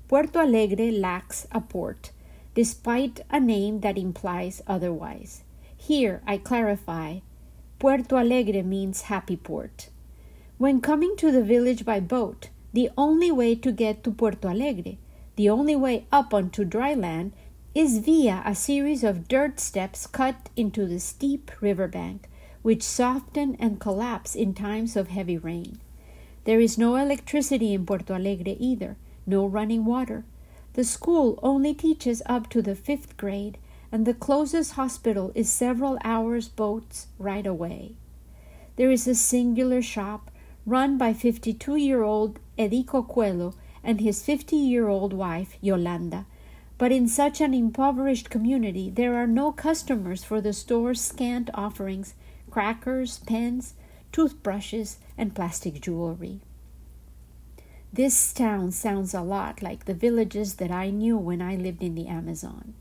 Puerto 0.07 0.39
Alegre 0.39 0.91
lacks 0.91 1.45
a 1.51 1.59
port, 1.59 2.11
despite 2.53 3.19
a 3.29 3.39
name 3.39 3.81
that 3.81 3.97
implies 3.97 4.61
otherwise. 4.65 5.43
Here 5.77 6.21
I 6.25 6.37
clarify 6.37 7.19
Puerto 7.79 8.17
Alegre 8.17 8.63
means 8.63 9.03
happy 9.03 9.35
port. 9.35 9.89
When 10.57 10.81
coming 10.81 11.15
to 11.17 11.31
the 11.31 11.43
village 11.43 11.85
by 11.85 11.99
boat, 11.99 12.49
the 12.73 12.89
only 12.97 13.31
way 13.31 13.55
to 13.55 13.71
get 13.71 14.03
to 14.03 14.11
Puerto 14.11 14.47
Alegre, 14.49 14.97
the 15.35 15.49
only 15.49 15.75
way 15.75 16.07
up 16.11 16.33
onto 16.33 16.65
dry 16.65 16.93
land, 16.93 17.33
is 17.73 17.99
via 17.99 18.41
a 18.45 18.55
series 18.55 19.03
of 19.03 19.27
dirt 19.27 19.59
steps 19.59 20.07
cut 20.07 20.49
into 20.55 20.85
the 20.85 20.99
steep 20.99 21.51
riverbank, 21.59 22.29
which 22.61 22.81
soften 22.81 23.55
and 23.59 23.79
collapse 23.79 24.33
in 24.33 24.53
times 24.53 24.95
of 24.95 25.09
heavy 25.09 25.37
rain. 25.37 25.79
There 26.45 26.59
is 26.59 26.77
no 26.77 26.95
electricity 26.95 27.73
in 27.73 27.85
Puerto 27.85 28.13
Alegre 28.15 28.55
either, 28.59 28.95
no 29.27 29.45
running 29.45 29.83
water. 29.83 30.23
The 30.73 30.83
school 30.83 31.37
only 31.43 31.73
teaches 31.73 32.21
up 32.25 32.49
to 32.49 32.61
the 32.61 32.75
fifth 32.75 33.17
grade, 33.17 33.57
and 33.91 34.05
the 34.05 34.13
closest 34.13 34.73
hospital 34.73 35.31
is 35.35 35.49
several 35.49 35.97
hours' 36.03 36.49
boats 36.49 37.07
right 37.19 37.45
away. 37.45 37.95
There 38.75 38.91
is 38.91 39.07
a 39.07 39.15
singular 39.15 39.81
shop 39.81 40.31
run 40.65 40.97
by 40.97 41.13
52 41.13 41.75
year 41.75 42.03
old 42.03 42.39
Edico 42.57 43.07
Coelho 43.07 43.53
and 43.83 44.01
his 44.01 44.23
50 44.23 44.55
year 44.55 44.87
old 44.87 45.13
wife, 45.13 45.57
Yolanda. 45.61 46.25
But 46.77 46.91
in 46.91 47.07
such 47.07 47.39
an 47.39 47.53
impoverished 47.53 48.29
community, 48.29 48.89
there 48.89 49.15
are 49.15 49.27
no 49.27 49.51
customers 49.51 50.23
for 50.23 50.41
the 50.41 50.53
store's 50.53 50.99
scant 50.99 51.49
offerings 51.53 52.15
crackers, 52.49 53.19
pens, 53.19 53.73
toothbrushes, 54.11 54.97
and 55.17 55.35
plastic 55.35 55.81
jewelry. 55.81 56.39
This 57.91 58.33
town 58.33 58.71
sounds 58.71 59.13
a 59.13 59.21
lot 59.21 59.61
like 59.61 59.85
the 59.85 59.93
villages 59.93 60.55
that 60.55 60.71
I 60.71 60.89
knew 60.89 61.17
when 61.17 61.41
I 61.41 61.55
lived 61.55 61.83
in 61.83 61.95
the 61.95 62.07
Amazon. 62.07 62.73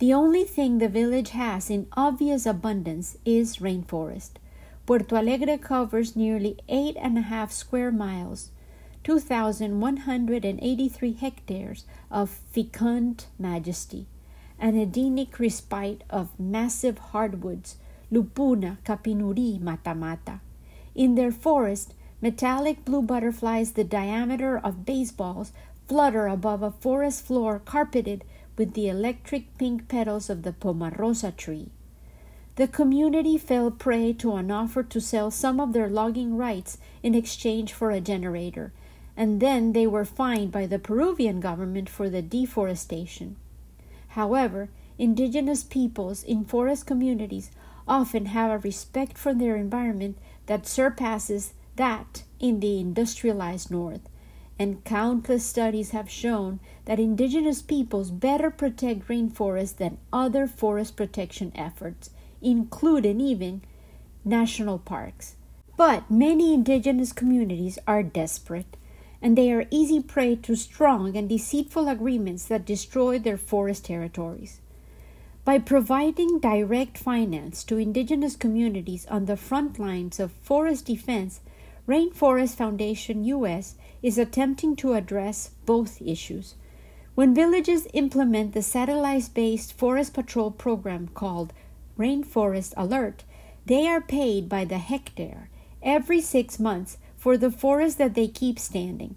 The 0.00 0.12
only 0.12 0.42
thing 0.42 0.78
the 0.78 0.88
village 0.88 1.30
has 1.30 1.70
in 1.70 1.86
obvious 1.96 2.46
abundance 2.46 3.16
is 3.24 3.58
rainforest. 3.58 4.32
Puerto 4.86 5.16
Alegre 5.16 5.56
covers 5.56 6.16
nearly 6.16 6.58
eight 6.68 6.96
and 6.98 7.16
a 7.16 7.22
half 7.22 7.52
square 7.52 7.92
miles, 7.92 8.50
2,183 9.04 11.12
hectares 11.12 11.84
of 12.10 12.40
fecund 12.50 13.26
majesty, 13.38 14.06
an 14.58 14.76
Edenic 14.76 15.38
respite 15.38 16.02
of 16.10 16.40
massive 16.40 16.98
hardwoods, 16.98 17.76
lupuna, 18.10 18.78
capinuri, 18.84 19.60
matamata. 19.60 20.40
In 20.96 21.14
their 21.14 21.30
forest, 21.30 21.94
metallic 22.20 22.84
blue 22.84 23.02
butterflies 23.02 23.70
the 23.72 23.84
diameter 23.84 24.58
of 24.58 24.84
baseballs 24.84 25.52
flutter 25.86 26.26
above 26.26 26.62
a 26.62 26.72
forest 26.72 27.24
floor 27.24 27.60
carpeted 27.60 28.24
with 28.56 28.74
the 28.74 28.88
electric 28.88 29.56
pink 29.58 29.88
petals 29.88 30.30
of 30.30 30.42
the 30.42 30.52
pomarosa 30.52 31.30
tree 31.36 31.70
the 32.56 32.68
community 32.68 33.36
fell 33.36 33.68
prey 33.70 34.12
to 34.12 34.34
an 34.34 34.50
offer 34.50 34.84
to 34.84 35.00
sell 35.00 35.30
some 35.30 35.58
of 35.58 35.72
their 35.72 35.88
logging 35.88 36.36
rights 36.36 36.78
in 37.02 37.14
exchange 37.14 37.72
for 37.72 37.90
a 37.90 38.00
generator, 38.00 38.72
and 39.16 39.40
then 39.40 39.72
they 39.72 39.88
were 39.88 40.04
fined 40.04 40.52
by 40.52 40.66
the 40.66 40.78
Peruvian 40.78 41.40
government 41.40 41.88
for 41.88 42.08
the 42.08 42.22
deforestation. 42.22 43.34
However, 44.08 44.68
indigenous 44.98 45.64
peoples 45.64 46.22
in 46.22 46.44
forest 46.44 46.86
communities 46.86 47.50
often 47.88 48.26
have 48.26 48.52
a 48.52 48.58
respect 48.58 49.18
for 49.18 49.34
their 49.34 49.56
environment 49.56 50.16
that 50.46 50.66
surpasses 50.66 51.54
that 51.74 52.22
in 52.38 52.60
the 52.60 52.78
industrialized 52.78 53.68
North, 53.68 54.08
and 54.58 54.84
countless 54.84 55.44
studies 55.44 55.90
have 55.90 56.08
shown 56.08 56.60
that 56.84 57.00
indigenous 57.00 57.62
peoples 57.62 58.10
better 58.10 58.50
protect 58.50 59.08
rainforests 59.08 59.76
than 59.76 59.98
other 60.12 60.46
forest 60.46 60.96
protection 60.96 61.52
efforts 61.54 62.10
including 62.44 63.20
even 63.20 63.62
national 64.24 64.78
parks. 64.78 65.36
But 65.76 66.08
many 66.10 66.54
indigenous 66.54 67.12
communities 67.12 67.78
are 67.88 68.02
desperate, 68.02 68.76
and 69.20 69.36
they 69.36 69.50
are 69.50 69.66
easy 69.70 70.00
prey 70.00 70.36
to 70.36 70.54
strong 70.54 71.16
and 71.16 71.28
deceitful 71.28 71.88
agreements 71.88 72.44
that 72.44 72.66
destroy 72.66 73.18
their 73.18 73.38
forest 73.38 73.86
territories. 73.86 74.60
By 75.44 75.58
providing 75.58 76.38
direct 76.38 76.96
finance 76.96 77.64
to 77.64 77.78
indigenous 77.78 78.36
communities 78.36 79.06
on 79.06 79.24
the 79.24 79.36
front 79.36 79.78
lines 79.78 80.20
of 80.20 80.32
forest 80.32 80.86
defense, 80.86 81.40
Rainforest 81.88 82.54
Foundation 82.54 83.24
US 83.24 83.74
is 84.04 84.18
attempting 84.18 84.76
to 84.76 84.92
address 84.92 85.50
both 85.64 86.02
issues. 86.02 86.56
When 87.14 87.34
villages 87.34 87.88
implement 87.94 88.52
the 88.52 88.60
satellite 88.60 89.30
based 89.32 89.72
forest 89.72 90.12
patrol 90.12 90.50
program 90.50 91.08
called 91.14 91.54
Rainforest 91.98 92.74
Alert, 92.76 93.24
they 93.64 93.88
are 93.88 94.02
paid 94.02 94.46
by 94.46 94.66
the 94.66 94.76
hectare 94.76 95.48
every 95.82 96.20
six 96.20 96.60
months 96.60 96.98
for 97.16 97.38
the 97.38 97.50
forest 97.50 97.96
that 97.96 98.14
they 98.14 98.28
keep 98.28 98.58
standing. 98.58 99.16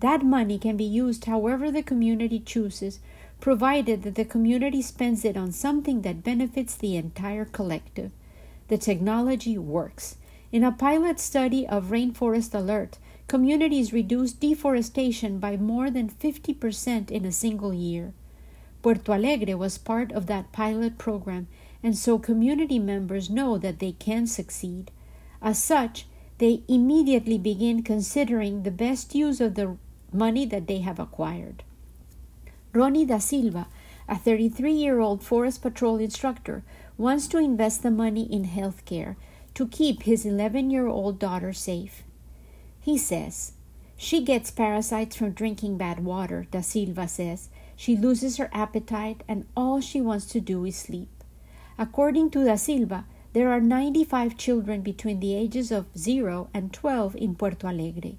That 0.00 0.24
money 0.24 0.58
can 0.58 0.78
be 0.78 0.84
used 0.84 1.26
however 1.26 1.70
the 1.70 1.82
community 1.82 2.40
chooses, 2.40 3.00
provided 3.40 4.04
that 4.04 4.14
the 4.14 4.24
community 4.24 4.80
spends 4.80 5.22
it 5.22 5.36
on 5.36 5.52
something 5.52 6.00
that 6.00 6.24
benefits 6.24 6.74
the 6.74 6.96
entire 6.96 7.44
collective. 7.44 8.10
the 8.68 8.78
technology 8.78 9.58
works. 9.58 10.16
In 10.50 10.64
a 10.64 10.72
pilot 10.72 11.20
study 11.20 11.66
of 11.66 11.90
Rainforest 11.90 12.54
Alert, 12.54 12.98
communities 13.26 13.92
reduced 13.92 14.40
deforestation 14.40 15.38
by 15.38 15.56
more 15.56 15.90
than 15.90 16.08
50% 16.08 17.10
in 17.10 17.24
a 17.24 17.32
single 17.32 17.72
year. 17.72 18.12
Puerto 18.82 19.12
Alegre 19.12 19.56
was 19.56 19.78
part 19.78 20.12
of 20.12 20.26
that 20.26 20.52
pilot 20.52 20.98
program, 20.98 21.48
and 21.82 21.96
so 21.96 22.18
community 22.18 22.78
members 22.78 23.30
know 23.30 23.56
that 23.56 23.78
they 23.78 23.92
can 23.92 24.26
succeed. 24.26 24.90
As 25.40 25.62
such, 25.62 26.06
they 26.38 26.62
immediately 26.68 27.38
begin 27.38 27.82
considering 27.82 28.62
the 28.62 28.70
best 28.70 29.14
use 29.14 29.40
of 29.40 29.54
the 29.54 29.76
money 30.12 30.44
that 30.46 30.66
they 30.66 30.78
have 30.78 30.98
acquired. 30.98 31.62
Ronnie 32.72 33.06
da 33.06 33.18
Silva, 33.18 33.68
a 34.08 34.16
33 34.16 34.72
year 34.72 35.00
old 35.00 35.22
Forest 35.22 35.62
Patrol 35.62 35.96
instructor, 35.96 36.62
wants 36.98 37.26
to 37.28 37.38
invest 37.38 37.82
the 37.82 37.90
money 37.90 38.24
in 38.32 38.44
health 38.44 38.84
care 38.84 39.16
to 39.54 39.68
keep 39.68 40.02
his 40.02 40.26
11 40.26 40.70
year 40.70 40.86
old 40.86 41.18
daughter 41.18 41.52
safe. 41.52 42.02
He 42.84 42.98
says, 42.98 43.52
She 43.96 44.22
gets 44.22 44.50
parasites 44.50 45.16
from 45.16 45.30
drinking 45.30 45.78
bad 45.78 46.04
water, 46.04 46.46
Da 46.50 46.60
Silva 46.60 47.08
says. 47.08 47.48
She 47.76 47.96
loses 47.96 48.36
her 48.36 48.50
appetite 48.52 49.22
and 49.26 49.46
all 49.56 49.80
she 49.80 50.02
wants 50.02 50.26
to 50.26 50.40
do 50.40 50.66
is 50.66 50.76
sleep. 50.76 51.24
According 51.78 52.28
to 52.32 52.44
Da 52.44 52.56
Silva, 52.56 53.06
there 53.32 53.50
are 53.50 53.58
95 53.58 54.36
children 54.36 54.82
between 54.82 55.20
the 55.20 55.34
ages 55.34 55.72
of 55.72 55.86
0 55.96 56.50
and 56.52 56.74
12 56.74 57.16
in 57.16 57.34
Puerto 57.36 57.66
Alegre. 57.66 58.18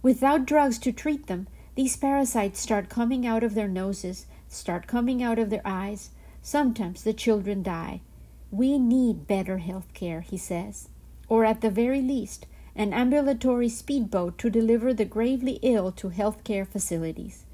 Without 0.00 0.46
drugs 0.46 0.78
to 0.78 0.90
treat 0.90 1.26
them, 1.26 1.46
these 1.74 1.94
parasites 1.94 2.60
start 2.60 2.88
coming 2.88 3.26
out 3.26 3.44
of 3.44 3.54
their 3.54 3.68
noses, 3.68 4.24
start 4.48 4.86
coming 4.86 5.22
out 5.22 5.38
of 5.38 5.50
their 5.50 5.66
eyes. 5.66 6.08
Sometimes 6.40 7.02
the 7.02 7.12
children 7.12 7.62
die. 7.62 8.00
We 8.50 8.78
need 8.78 9.26
better 9.26 9.58
health 9.58 9.92
care, 9.92 10.22
he 10.22 10.38
says, 10.38 10.88
or 11.28 11.44
at 11.44 11.60
the 11.60 11.68
very 11.70 12.00
least, 12.00 12.46
an 12.76 12.92
ambulatory 12.92 13.68
speedboat 13.68 14.38
to 14.38 14.50
deliver 14.50 14.92
the 14.92 15.04
gravely 15.04 15.58
ill 15.62 15.92
to 15.92 16.08
health 16.08 16.42
care 16.44 16.64
facilities. 16.64 17.44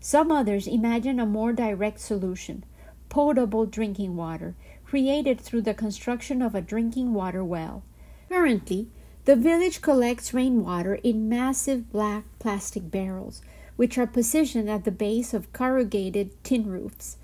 Some 0.00 0.30
others 0.30 0.66
imagine 0.66 1.18
a 1.20 1.26
more 1.26 1.52
direct 1.52 2.00
solution 2.00 2.64
potable 3.08 3.66
drinking 3.66 4.16
water, 4.16 4.54
created 4.84 5.40
through 5.40 5.62
the 5.62 5.74
construction 5.74 6.42
of 6.42 6.54
a 6.54 6.60
drinking 6.60 7.14
water 7.14 7.44
well. 7.44 7.82
Currently, 8.28 8.88
the 9.24 9.36
village 9.36 9.80
collects 9.80 10.34
rainwater 10.34 10.96
in 10.96 11.28
massive 11.28 11.90
black 11.90 12.24
plastic 12.38 12.90
barrels, 12.90 13.42
which 13.76 13.98
are 13.98 14.06
positioned 14.06 14.70
at 14.70 14.84
the 14.84 14.90
base 14.90 15.34
of 15.34 15.52
corrugated 15.52 16.30
tin 16.44 16.70
roofs. 16.70 17.16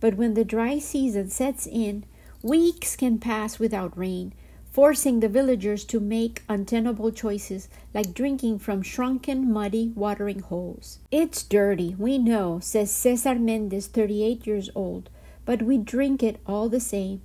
But 0.00 0.14
when 0.16 0.34
the 0.34 0.44
dry 0.44 0.78
season 0.78 1.28
sets 1.30 1.66
in, 1.66 2.04
weeks 2.42 2.96
can 2.96 3.18
pass 3.18 3.58
without 3.58 3.96
rain, 3.96 4.32
forcing 4.70 5.18
the 5.18 5.28
villagers 5.28 5.84
to 5.84 5.98
make 5.98 6.42
untenable 6.48 7.10
choices 7.10 7.68
like 7.92 8.14
drinking 8.14 8.58
from 8.58 8.82
shrunken, 8.82 9.52
muddy 9.52 9.92
watering 9.96 10.40
holes. 10.40 11.00
It's 11.10 11.42
dirty, 11.42 11.96
we 11.98 12.18
know, 12.18 12.60
says 12.60 12.90
Cesar 12.90 13.34
Mendez, 13.34 13.88
38 13.88 14.46
years 14.46 14.70
old, 14.74 15.10
but 15.44 15.62
we 15.62 15.76
drink 15.76 16.22
it 16.22 16.38
all 16.46 16.68
the 16.68 16.80
same. 16.80 17.20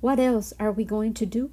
What 0.00 0.20
else 0.20 0.52
are 0.60 0.72
we 0.72 0.84
going 0.84 1.14
to 1.14 1.26
do? 1.26 1.50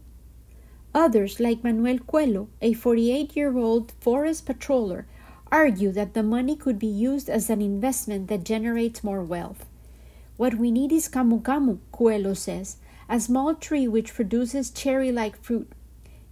Others, 0.93 1.39
like 1.39 1.63
Manuel 1.63 1.99
Cuello, 1.99 2.47
a 2.61 2.73
48 2.73 3.35
year 3.35 3.57
old 3.57 3.93
forest 4.01 4.45
patroller, 4.45 5.05
argue 5.51 5.91
that 5.91 6.13
the 6.13 6.23
money 6.23 6.55
could 6.55 6.77
be 6.79 6.87
used 6.87 7.29
as 7.29 7.49
an 7.49 7.61
investment 7.61 8.27
that 8.27 8.43
generates 8.43 9.03
more 9.03 9.23
wealth. 9.23 9.65
What 10.35 10.55
we 10.55 10.71
need 10.71 10.91
is 10.91 11.07
camu 11.07 11.41
camu, 11.41 11.79
Cuello 11.93 12.35
says, 12.35 12.77
a 13.09 13.19
small 13.19 13.55
tree 13.55 13.87
which 13.87 14.13
produces 14.13 14.69
cherry 14.69 15.11
like 15.11 15.41
fruit. 15.41 15.71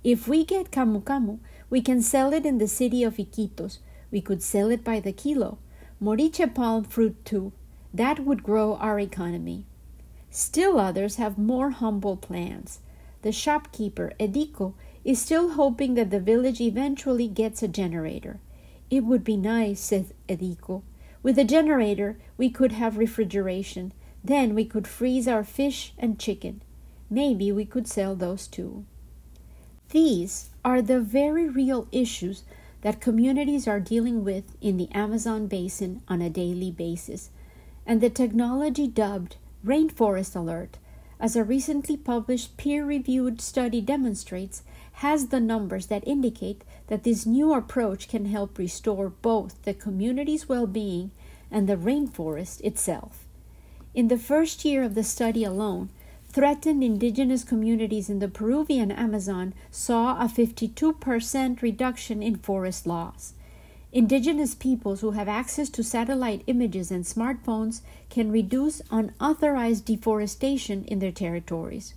If 0.04 0.28
we 0.28 0.46
get 0.46 0.72
camu 0.72 1.04
camu, 1.04 1.40
we 1.70 1.82
can 1.82 2.02
sell 2.02 2.34
it 2.34 2.46
in 2.46 2.58
the 2.58 2.68
city 2.68 3.04
of 3.04 3.18
Iquitos. 3.18 3.80
We 4.12 4.22
could 4.22 4.44
sell 4.44 4.70
it 4.70 4.84
by 4.84 5.00
the 5.00 5.12
kilo. 5.12 5.58
Moriche 6.02 6.54
palm 6.54 6.84
fruit 6.84 7.24
too. 7.26 7.54
That 7.94 8.26
would 8.26 8.44
grow 8.44 8.76
our 8.76 9.00
economy. 9.00 9.66
Still 10.30 10.80
others 10.80 11.16
have 11.16 11.38
more 11.38 11.72
humble 11.72 12.18
plans. 12.18 12.80
The 13.22 13.32
shopkeeper, 13.32 14.12
Edico, 14.20 14.74
is 15.04 15.22
still 15.22 15.54
hoping 15.54 15.94
that 15.94 16.12
the 16.12 16.20
village 16.20 16.60
eventually 16.60 17.28
gets 17.28 17.64
a 17.64 17.68
generator. 17.68 18.40
It 18.90 19.06
would 19.06 19.24
be 19.24 19.38
nice, 19.38 19.80
said 19.80 20.14
Edico. 20.28 20.84
With 21.24 21.40
a 21.40 21.44
generator, 21.44 22.20
we 22.38 22.50
could 22.50 22.74
have 22.74 22.98
refrigeration. 22.98 23.94
Then 24.24 24.54
we 24.54 24.66
could 24.66 24.88
freeze 24.88 25.28
our 25.28 25.44
fish 25.44 25.94
and 25.98 26.20
chicken. 26.20 26.62
Maybe 27.16 27.50
we 27.50 27.64
could 27.64 27.88
sell 27.88 28.14
those 28.14 28.46
too. 28.46 28.84
These 29.92 30.50
are 30.66 30.82
the 30.82 31.00
very 31.00 31.48
real 31.48 31.88
issues 31.94 32.44
that 32.82 33.00
communities 33.00 33.70
are 33.70 33.80
dealing 33.80 34.26
with 34.26 34.44
in 34.60 34.76
the 34.76 34.92
Amazon 34.92 35.48
basin 35.48 36.02
on 36.10 36.22
a 36.22 36.30
daily 36.30 36.72
basis. 36.72 37.30
And 37.86 38.02
the 38.02 38.10
technology 38.10 38.86
dubbed 38.86 39.38
Rainforest 39.66 40.36
Alert, 40.36 40.78
as 41.18 41.38
a 41.38 41.46
recently 41.46 41.96
published 41.96 42.58
peer 42.58 42.84
reviewed 42.84 43.40
study 43.40 43.80
demonstrates, 43.80 44.64
has 44.96 45.28
the 45.28 45.40
numbers 45.40 45.86
that 45.86 46.06
indicate 46.06 46.66
that 46.88 47.06
this 47.06 47.26
new 47.26 47.54
approach 47.54 48.10
can 48.10 48.26
help 48.26 48.58
restore 48.58 49.08
both 49.08 49.64
the 49.64 49.74
community's 49.74 50.50
well 50.50 50.68
being 50.68 51.12
and 51.50 51.70
the 51.70 51.78
rainforest 51.78 52.60
itself. 52.60 53.26
In 53.94 54.10
the 54.10 54.18
first 54.18 54.66
year 54.66 54.84
of 54.84 54.96
the 54.96 55.04
study 55.06 55.46
alone, 55.46 55.88
threatened 56.36 56.84
indigenous 56.84 57.46
communities 57.46 58.10
in 58.10 58.20
the 58.20 58.28
Peruvian 58.28 58.92
Amazon 58.92 59.54
saw 59.72 60.20
a 60.20 60.26
52% 60.26 61.62
reduction 61.62 62.22
in 62.22 62.36
forest 62.36 62.86
loss. 62.86 63.36
Indigenous 63.94 64.54
peoples 64.54 65.00
who 65.00 65.12
have 65.12 65.30
access 65.30 65.70
to 65.70 65.82
satellite 65.82 66.44
images 66.46 66.92
and 66.92 67.06
smartphones 67.06 67.80
can 68.10 68.34
reduce 68.34 68.82
unauthorized 68.92 69.86
deforestation 69.86 70.84
in 70.90 71.00
their 71.00 71.14
territories. 71.14 71.94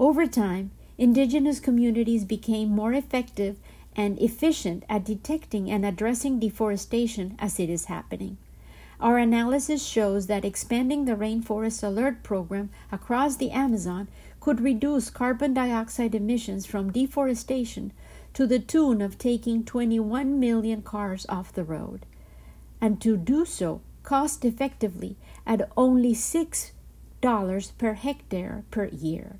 Over 0.00 0.26
time, 0.26 0.72
indigenous 0.98 1.60
communities 1.60 2.24
became 2.24 2.70
more 2.70 2.92
effective 2.92 3.56
and 3.94 4.18
efficient 4.18 4.82
at 4.88 5.04
detecting 5.04 5.70
and 5.70 5.86
addressing 5.86 6.40
deforestation 6.40 7.36
as 7.38 7.60
it 7.60 7.70
is 7.70 7.84
happening. 7.84 8.36
Our 9.00 9.16
analysis 9.16 9.82
shows 9.82 10.26
that 10.26 10.44
expanding 10.44 11.06
the 11.06 11.16
Rainforest 11.16 11.82
Alert 11.82 12.22
Program 12.22 12.68
across 12.92 13.36
the 13.36 13.50
Amazon 13.50 14.08
could 14.40 14.60
reduce 14.60 15.08
carbon 15.08 15.54
dioxide 15.54 16.14
emissions 16.14 16.66
from 16.66 16.92
deforestation 16.92 17.92
to 18.34 18.46
the 18.46 18.58
tune 18.58 19.00
of 19.00 19.16
taking 19.16 19.64
21 19.64 20.38
million 20.38 20.82
cars 20.82 21.24
off 21.30 21.50
the 21.52 21.64
road, 21.64 22.04
and 22.78 23.00
to 23.00 23.16
do 23.16 23.46
so 23.46 23.80
cost 24.02 24.44
effectively 24.44 25.16
at 25.46 25.70
only 25.78 26.12
$6 26.12 26.70
per 27.78 27.94
hectare 27.94 28.64
per 28.70 28.84
year. 28.86 29.36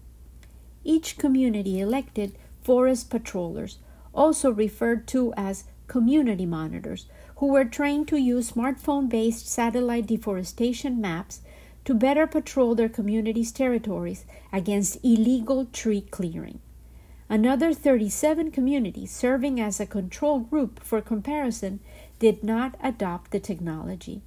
Each 0.84 1.18
community 1.18 1.80
elected 1.80 2.34
forest 2.62 3.10
patrollers, 3.10 3.78
also 4.14 4.50
referred 4.50 5.06
to 5.08 5.34
as 5.36 5.64
community 5.86 6.46
monitors, 6.46 7.06
who 7.40 7.46
were 7.46 7.64
trained 7.64 8.06
to 8.06 8.18
use 8.18 8.52
smartphone 8.52 9.08
based 9.08 9.48
satellite 9.48 10.06
deforestation 10.06 11.00
maps 11.00 11.40
to 11.86 11.94
better 11.94 12.26
patrol 12.26 12.74
their 12.74 12.88
community's 12.88 13.50
territories 13.50 14.26
against 14.52 15.02
illegal 15.02 15.64
tree 15.72 16.02
clearing. 16.02 16.60
Another 17.30 17.72
37 17.72 18.50
communities 18.50 19.10
serving 19.10 19.58
as 19.58 19.80
a 19.80 19.86
control 19.86 20.40
group 20.40 20.84
for 20.84 21.00
comparison 21.00 21.80
did 22.18 22.44
not 22.44 22.76
adopt 22.82 23.30
the 23.30 23.40
technology. 23.40 24.20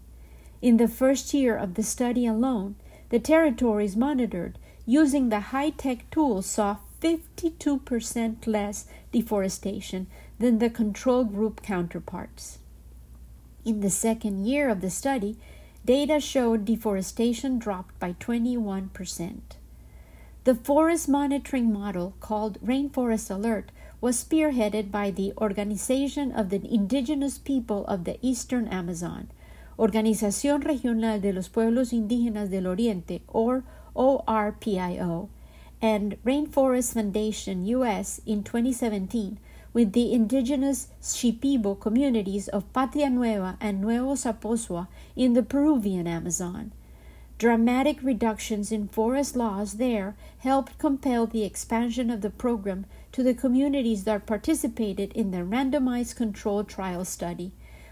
In 0.60 0.78
the 0.78 0.88
first 0.88 1.36
year 1.36 1.56
of 1.56 1.76
the 1.76 1.84
study 1.84 2.26
alone, 2.26 2.76
the 3.10 3.20
territories 3.20 3.96
monitored 3.96 4.58
using 4.88 5.30
the 5.30 5.52
high 5.52 5.70
tech 5.70 6.10
tools 6.10 6.48
saw 6.48 6.78
52% 7.00 8.48
less 8.48 8.88
deforestation 9.12 10.08
than 10.40 10.58
the 10.58 10.72
control 10.72 11.24
group 11.24 11.62
counterparts. 11.62 12.58
In 13.66 13.80
the 13.80 13.90
second 13.90 14.46
year 14.46 14.70
of 14.70 14.82
the 14.82 14.90
study, 14.90 15.38
data 15.86 16.20
showed 16.20 16.66
deforestation 16.66 17.60
dropped 17.60 17.98
by 18.00 18.14
21%. 18.14 19.40
The 20.44 20.56
forest 20.56 21.08
monitoring 21.08 21.72
model, 21.72 22.14
called 22.20 22.60
Rainforest 22.62 23.32
Alert, 23.32 23.72
was 24.02 24.22
spearheaded 24.22 24.92
by 24.92 25.12
the 25.12 25.32
Organization 25.38 26.34
of 26.34 26.50
the 26.50 26.62
Indigenous 26.70 27.38
People 27.38 27.86
of 27.86 28.04
the 28.04 28.18
Eastern 28.22 28.68
Amazon, 28.68 29.30
Organización 29.80 30.66
Regional 30.66 31.22
de 31.22 31.32
los 31.32 31.48
Pueblos 31.48 31.94
Indígenas 31.94 32.50
del 32.50 32.68
Oriente, 32.68 33.22
or 33.30 33.64
ORPIO, 33.96 35.30
and 35.82 36.18
Rainforest 36.26 36.94
Foundation 36.94 37.66
US 37.66 38.20
in 38.26 38.44
2017 38.44 39.40
with 39.74 39.94
the 39.94 40.14
indigenous 40.14 40.88
Shipibo 41.02 41.80
communities 41.80 42.48
of 42.48 42.72
Patria 42.74 43.10
Nueva 43.10 43.58
and 43.60 43.82
Nuevo 43.82 44.14
Saposoa 44.14 44.88
in 45.16 45.34
the 45.34 45.42
Peruvian 45.42 46.06
Amazon. 46.06 46.72
Dramatic 47.40 48.02
reductions 48.04 48.72
in 48.72 48.88
forest 48.88 49.36
laws 49.36 49.74
there 49.74 50.16
helped 50.40 50.78
compel 50.78 51.26
the 51.26 51.44
expansion 51.44 52.12
of 52.12 52.22
the 52.22 52.30
program 52.30 52.86
to 53.12 53.24
the 53.24 53.34
communities 53.34 54.04
that 54.04 54.28
participated 54.28 55.12
in 55.14 55.32
the 55.32 55.40
randomized 55.40 56.16
controlled 56.16 56.70
trial 56.70 57.04
study, 57.04 57.52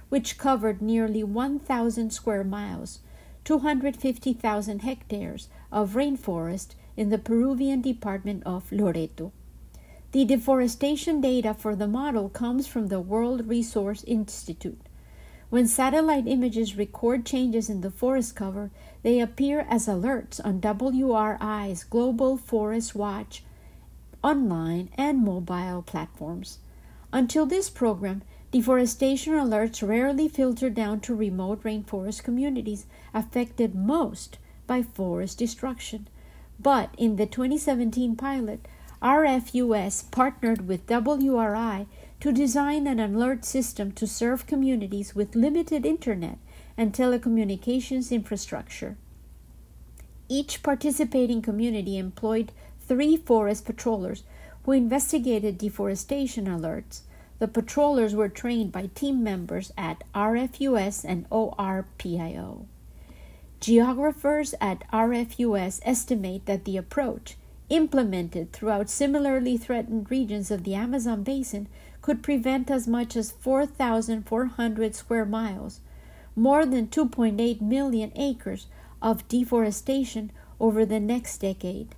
which 0.09 0.37
covered 0.37 0.81
nearly 0.81 1.23
1,000 1.23 2.11
square 2.11 2.43
miles, 2.43 2.99
250,000 3.43 4.83
hectares 4.83 5.49
of 5.71 5.95
rainforest 5.95 6.75
in 6.95 7.09
the 7.09 7.17
Peruvian 7.17 7.81
department 7.81 8.43
of 8.45 8.71
Loreto. 8.71 9.31
The 10.11 10.25
deforestation 10.25 11.21
data 11.21 11.53
for 11.53 11.73
the 11.73 11.87
model 11.87 12.27
comes 12.27 12.67
from 12.67 12.87
the 12.87 12.99
World 12.99 13.47
Resource 13.47 14.03
Institute. 14.03 14.81
When 15.49 15.67
satellite 15.67 16.27
images 16.27 16.75
record 16.75 17.25
changes 17.25 17.69
in 17.69 17.79
the 17.79 17.91
forest 17.91 18.35
cover, 18.35 18.71
they 19.03 19.21
appear 19.21 19.65
as 19.69 19.87
alerts 19.87 20.41
on 20.43 20.59
WRI's 20.59 21.85
Global 21.85 22.35
Forest 22.35 22.93
Watch 22.93 23.43
online 24.21 24.89
and 24.95 25.23
mobile 25.23 25.81
platforms. 25.81 26.59
Until 27.13 27.45
this 27.45 27.69
program, 27.69 28.21
deforestation 28.51 29.31
alerts 29.33 29.85
rarely 29.85 30.27
filtered 30.27 30.75
down 30.75 30.99
to 31.01 31.15
remote 31.15 31.63
rainforest 31.63 32.21
communities 32.21 32.85
affected 33.13 33.73
most 33.73 34.39
by 34.67 34.83
forest 34.83 35.37
destruction. 35.37 36.09
But 36.59 36.93
in 36.97 37.15
the 37.15 37.25
2017 37.25 38.17
pilot, 38.17 38.67
RFUS 39.01 40.11
partnered 40.11 40.67
with 40.67 40.85
WRI 40.85 41.87
to 42.19 42.31
design 42.31 42.85
an 42.85 42.99
alert 42.99 43.43
system 43.43 43.91
to 43.93 44.05
serve 44.05 44.45
communities 44.45 45.15
with 45.15 45.35
limited 45.35 45.85
internet 45.85 46.37
and 46.77 46.93
telecommunications 46.93 48.11
infrastructure. 48.11 48.97
Each 50.29 50.61
participating 50.61 51.41
community 51.41 51.97
employed 51.97 52.51
three 52.79 53.17
forest 53.17 53.65
patrollers 53.65 54.23
who 54.63 54.71
investigated 54.71 55.57
deforestation 55.57 56.45
alerts. 56.45 57.01
The 57.39 57.47
patrollers 57.47 58.13
were 58.13 58.29
trained 58.29 58.71
by 58.71 58.91
team 58.93 59.23
members 59.23 59.73
at 59.75 60.03
RFUS 60.13 61.03
and 61.03 61.27
ORPIO. 61.31 62.65
Geographers 63.59 64.53
at 64.61 64.83
RFUS 64.91 65.79
estimate 65.83 66.45
that 66.45 66.65
the 66.65 66.77
approach, 66.77 67.35
implemented 67.71 68.51
throughout 68.51 68.89
similarly 68.89 69.55
threatened 69.57 70.11
regions 70.11 70.51
of 70.51 70.65
the 70.65 70.75
Amazon 70.75 71.23
basin, 71.23 71.67
could 72.01 72.21
prevent 72.21 72.69
as 72.69 72.85
much 72.85 73.15
as 73.15 73.31
4,400 73.31 74.93
square 74.93 75.25
miles, 75.25 75.79
more 76.35 76.65
than 76.65 76.87
2.8 76.87 77.61
million 77.61 78.11
acres 78.15 78.67
of 79.01 79.25
deforestation 79.29 80.31
over 80.59 80.85
the 80.85 80.99
next 80.99 81.37
decade, 81.37 81.95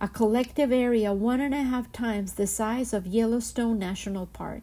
a 0.00 0.06
collective 0.06 0.70
area 0.70 1.12
one 1.12 1.40
and 1.40 1.54
a 1.54 1.62
half 1.62 1.90
times 1.90 2.34
the 2.34 2.46
size 2.46 2.92
of 2.92 3.06
Yellowstone 3.06 3.80
National 3.80 4.26
Park. 4.26 4.62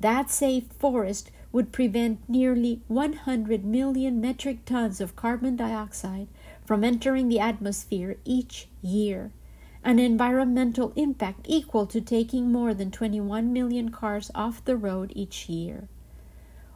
That 0.00 0.30
safe 0.30 0.64
forest 0.78 1.30
would 1.50 1.72
prevent 1.72 2.28
nearly 2.28 2.82
100 2.88 3.64
million 3.64 4.20
metric 4.20 4.64
tons 4.66 5.00
of 5.00 5.16
carbon 5.16 5.56
dioxide 5.56 6.28
from 6.66 6.84
entering 6.84 7.28
the 7.28 7.40
atmosphere 7.40 8.16
each 8.24 8.68
year 8.82 9.30
an 9.84 9.98
environmental 9.98 10.92
impact 10.94 11.44
equal 11.48 11.86
to 11.86 12.00
taking 12.00 12.52
more 12.52 12.72
than 12.72 12.90
21 12.90 13.52
million 13.52 13.90
cars 13.90 14.30
off 14.34 14.64
the 14.64 14.76
road 14.76 15.12
each 15.16 15.48
year. 15.48 15.88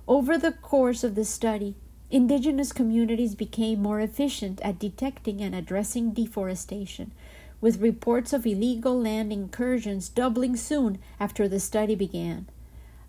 Over 0.08 0.36
the 0.36 0.52
course 0.52 1.04
of 1.04 1.14
the 1.14 1.24
study, 1.24 1.76
indigenous 2.10 2.72
communities 2.72 3.34
became 3.34 3.82
more 3.82 4.00
efficient 4.00 4.60
at 4.62 4.78
detecting 4.78 5.40
and 5.40 5.54
addressing 5.54 6.12
deforestation, 6.12 7.12
with 7.60 7.80
reports 7.80 8.32
of 8.32 8.46
illegal 8.46 9.00
land 9.00 9.32
incursions 9.32 10.08
doubling 10.08 10.56
soon 10.56 10.98
after 11.20 11.48
the 11.48 11.60
study 11.60 11.94
began. 11.94 12.46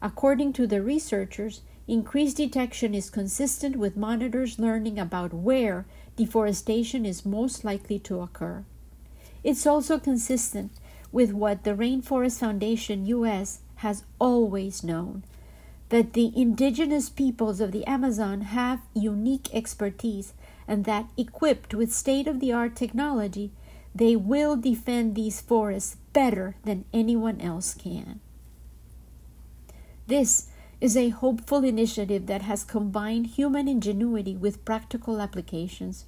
According 0.02 0.54
to 0.54 0.68
the 0.68 0.82
researchers, 0.82 1.62
increased 1.88 2.38
detection 2.38 2.94
is 2.94 3.10
consistent 3.10 3.76
with 3.76 3.98
monitors 3.98 4.60
learning 4.60 5.00
about 5.00 5.34
where 5.34 5.86
deforestation 6.16 7.06
is 7.06 7.26
most 7.26 7.64
likely 7.64 7.98
to 8.00 8.22
occur. 8.22 8.64
It's 9.48 9.66
also 9.66 9.98
consistent 9.98 10.74
with 11.10 11.32
what 11.32 11.64
the 11.64 11.72
Rainforest 11.74 12.40
Foundation 12.40 13.06
US 13.06 13.62
has 13.76 14.04
always 14.20 14.84
known 14.84 15.24
that 15.88 16.12
the 16.12 16.34
indigenous 16.36 17.10
peoples 17.10 17.62
of 17.62 17.72
the 17.72 17.86
Amazon 17.88 18.42
have 18.42 18.82
unique 18.94 19.48
expertise 19.54 20.34
and 20.68 20.84
that 20.84 21.08
equipped 21.16 21.74
with 21.74 21.94
state 21.94 22.28
of 22.28 22.42
the 22.42 22.52
art 22.52 22.76
technology, 22.76 23.54
they 23.96 24.18
will 24.18 24.58
defend 24.58 25.16
these 25.16 25.40
forests 25.40 25.96
better 26.12 26.58
than 26.66 26.84
anyone 26.94 27.40
else 27.40 27.74
can. 27.74 28.20
This 30.08 30.50
is 30.82 30.98
a 30.98 31.08
hopeful 31.08 31.64
initiative 31.64 32.26
that 32.26 32.42
has 32.42 32.66
combined 32.66 33.28
human 33.28 33.70
ingenuity 33.70 34.36
with 34.36 34.66
practical 34.66 35.22
applications 35.22 36.04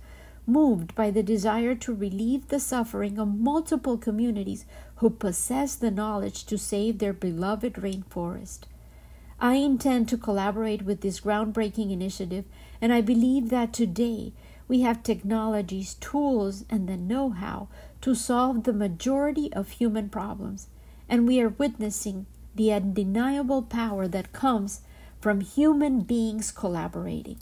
moved 0.50 0.96
by 0.96 1.12
the 1.12 1.24
desire 1.24 1.76
to 1.76 1.94
relieve 1.94 2.48
the 2.48 2.60
suffering 2.60 3.20
of 3.20 3.28
multiple 3.28 3.98
communities 3.98 4.66
who 4.98 5.10
possess 5.10 5.76
the 5.76 5.92
knowledge 5.92 6.46
to 6.46 6.58
save 6.58 7.00
their 7.00 7.14
beloved 7.14 7.74
rainforest. 7.74 8.62
I 9.40 9.56
intend 9.56 10.10
to 10.10 10.18
collaborate 10.18 10.82
with 10.82 11.02
this 11.02 11.22
groundbreaking 11.22 11.92
initiative, 11.92 12.46
and 12.82 12.92
I 12.92 13.02
believe 13.02 13.50
that 13.50 13.72
today 13.72 14.34
we 14.68 14.82
have 14.82 15.02
technologies, 15.02 15.94
tools, 15.96 16.66
and 16.70 16.90
the 16.90 16.98
know 16.98 17.30
how 17.30 17.70
to 18.02 18.14
solve 18.14 18.64
the 18.64 18.74
majority 18.74 19.52
of 19.54 19.70
human 19.70 20.10
problems, 20.10 20.68
and 21.08 21.28
we 21.28 21.40
are 21.40 21.50
witnessing 21.50 22.26
the 22.56 22.74
undeniable 22.74 23.62
power 23.62 24.08
that 24.08 24.34
comes 24.34 24.82
from 25.22 25.42
human 25.42 26.02
beings 26.02 26.52
collaborating. 26.52 27.38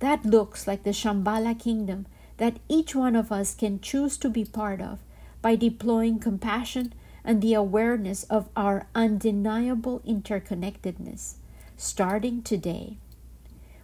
That 0.00 0.24
looks 0.24 0.66
like 0.66 0.82
the 0.82 0.90
Shambhala 0.90 1.58
kingdom 1.58 2.06
that 2.38 2.58
each 2.68 2.94
one 2.94 3.14
of 3.14 3.30
us 3.30 3.54
can 3.54 3.80
choose 3.80 4.16
to 4.18 4.30
be 4.30 4.44
part 4.44 4.80
of 4.80 4.98
by 5.42 5.56
deploying 5.56 6.18
compassion 6.18 6.92
and 7.22 7.42
the 7.42 7.54
awareness 7.54 8.24
of 8.24 8.48
our 8.56 8.86
undeniable 8.94 10.00
interconnectedness, 10.00 11.34
starting 11.76 12.42
today. 12.42 12.96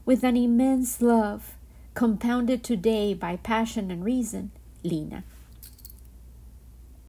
With 0.07 0.25
an 0.25 0.37
immense 0.37 1.03
love, 1.03 1.55
compounded 1.95 2.65
today 2.65 3.13
by 3.13 3.37
passion 3.37 3.91
and 3.91 4.05
reason, 4.05 4.53
Lena. 4.83 5.25